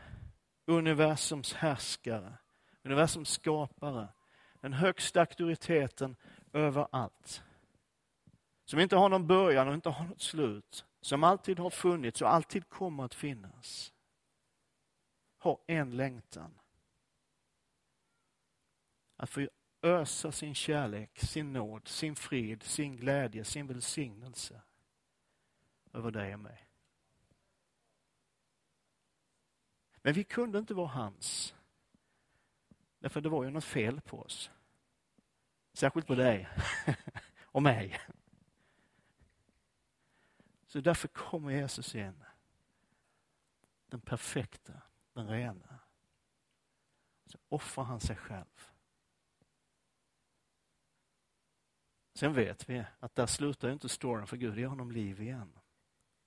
universums 0.66 1.53
härskare 1.53 2.38
universums 2.85 3.31
skapare, 3.31 4.09
den 4.61 4.73
högsta 4.73 5.20
auktoriteten 5.20 6.16
över 6.53 6.88
allt. 6.92 7.42
Som 8.64 8.81
inte 8.81 8.96
har 8.96 9.09
någon 9.09 9.27
början 9.27 9.68
och 9.68 9.74
inte 9.74 9.88
har 9.88 10.05
något 10.05 10.20
slut. 10.20 10.85
Som 11.00 11.24
alltid 11.24 11.59
har 11.59 11.70
funnits 11.70 12.22
och 12.22 12.33
alltid 12.33 12.68
kommer 12.68 13.05
att 13.05 13.14
finnas. 13.14 13.92
Har 15.38 15.59
en 15.66 15.96
längtan. 15.96 16.59
Att 19.16 19.31
få 19.31 19.48
ösa 19.83 20.33
sin 20.33 20.55
kärlek, 20.55 21.18
sin 21.18 21.53
nåd, 21.53 21.88
sin 21.88 22.16
frid, 22.16 22.62
sin 22.62 22.96
glädje, 22.96 23.44
sin 23.44 23.66
välsignelse 23.66 24.62
över 25.92 26.11
dig 26.11 26.35
och 26.35 26.40
mig. 26.40 26.68
Men 30.03 30.14
vi 30.14 30.24
kunde 30.24 30.59
inte 30.59 30.74
vara 30.74 30.88
hans. 30.88 31.55
Därför 32.98 33.20
det 33.20 33.29
var 33.29 33.44
ju 33.44 33.50
något 33.50 33.64
fel 33.64 34.00
på 34.00 34.20
oss. 34.20 34.50
Särskilt 35.72 36.07
på 36.07 36.14
dig 36.14 36.48
och 37.42 37.62
mig. 37.62 38.00
Så 40.75 40.81
därför 40.81 41.09
kommer 41.09 41.51
Jesus 41.51 41.95
in. 41.95 42.25
Den 43.87 44.01
perfekta, 44.01 44.73
den 45.13 45.29
rena. 45.29 45.79
Så 47.27 47.39
offrar 47.49 47.85
han 47.85 48.01
sig 48.01 48.17
själv. 48.17 48.71
Sen 52.15 52.33
vet 52.33 52.69
vi 52.69 52.85
att 52.99 53.15
där 53.15 53.27
slutar 53.27 53.71
inte 53.71 53.89
storyn 53.89 54.27
för 54.27 54.37
Gud 54.37 54.59
ger 54.59 54.67
honom 54.67 54.91
liv 54.93 55.23
igen. 55.23 55.59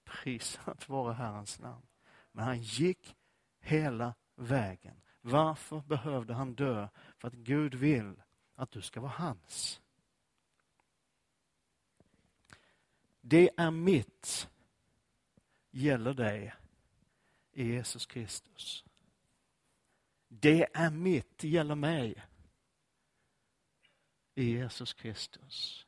Prisat 0.04 0.90
vare 0.90 1.14
Herrens 1.14 1.60
namn. 1.60 1.88
Men 2.32 2.46
han 2.46 2.62
gick 2.62 3.16
hela 3.60 4.16
vägen. 4.36 5.02
Varför 5.22 5.82
behövde 5.82 6.34
han 6.34 6.56
dö? 6.56 6.90
För 7.18 7.28
att 7.28 7.34
Gud 7.34 7.76
vill 7.76 8.24
att 8.56 8.72
du 8.72 8.82
ska 8.82 9.02
vara 9.02 9.12
hans. 9.12 9.82
Det 13.30 13.50
är 13.58 13.72
mitt. 13.72 14.50
Gäller 15.72 16.14
dig 16.14 16.54
i 17.52 17.64
Jesus 17.64 18.06
Kristus. 18.06 18.84
Det 20.28 20.68
är 20.74 20.92
mitt. 20.92 21.44
Gäller 21.44 21.76
mig. 21.76 22.24
I 24.36 24.52
Jesus 24.52 24.94
Kristus. 24.94 25.88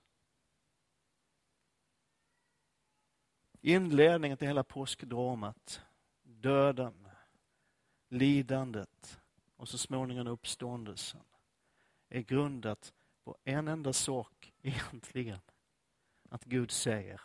Inledningen 3.61 4.37
till 4.37 4.47
hela 4.47 4.63
påskdramat, 4.63 5.81
döden, 6.23 7.07
lidandet. 8.09 9.19
Och 9.55 9.69
så 9.69 9.77
småningom 9.77 10.27
uppståndelsen. 10.27 11.23
Är 12.09 12.21
grundat 12.21 12.93
på 13.23 13.37
en 13.43 13.67
enda 13.67 13.93
sak 13.93 14.53
egentligen. 14.61 15.39
Att 16.29 16.43
Gud 16.45 16.71
säger, 16.71 17.21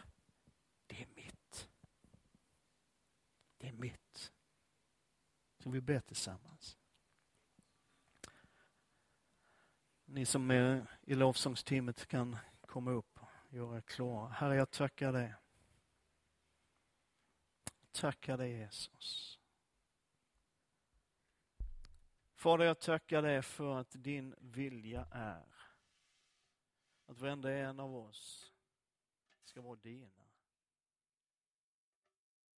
det 0.86 1.02
är 1.02 1.06
mitt. 1.06 1.68
Det 3.58 3.68
är 3.68 3.72
mitt. 3.72 4.32
Så 5.58 5.70
vi 5.70 5.80
ber 5.80 6.00
tillsammans. 6.00 6.78
Ni 10.04 10.26
som 10.26 10.50
är 10.50 10.86
i 11.02 11.14
lovsångsteamet 11.14 12.06
kan 12.06 12.36
komma 12.60 12.90
upp 12.90 13.18
och 13.20 13.54
göra 13.54 13.76
er 13.76 13.80
klara. 13.80 14.28
Herre, 14.28 14.56
jag 14.56 14.70
tackar 14.70 15.12
dig. 15.12 15.34
Tackar 17.92 18.38
dig 18.38 18.52
Jesus. 18.52 19.38
Fader, 22.34 22.64
jag 22.64 22.80
tackar 22.80 23.22
dig 23.22 23.42
för 23.42 23.80
att 23.80 23.90
din 23.90 24.34
vilja 24.38 25.06
är 25.10 25.46
att 27.06 27.18
varenda 27.18 27.52
en 27.52 27.80
av 27.80 27.96
oss 27.96 28.53
ska 29.44 29.60
vara 29.62 29.76
dina. 29.82 30.23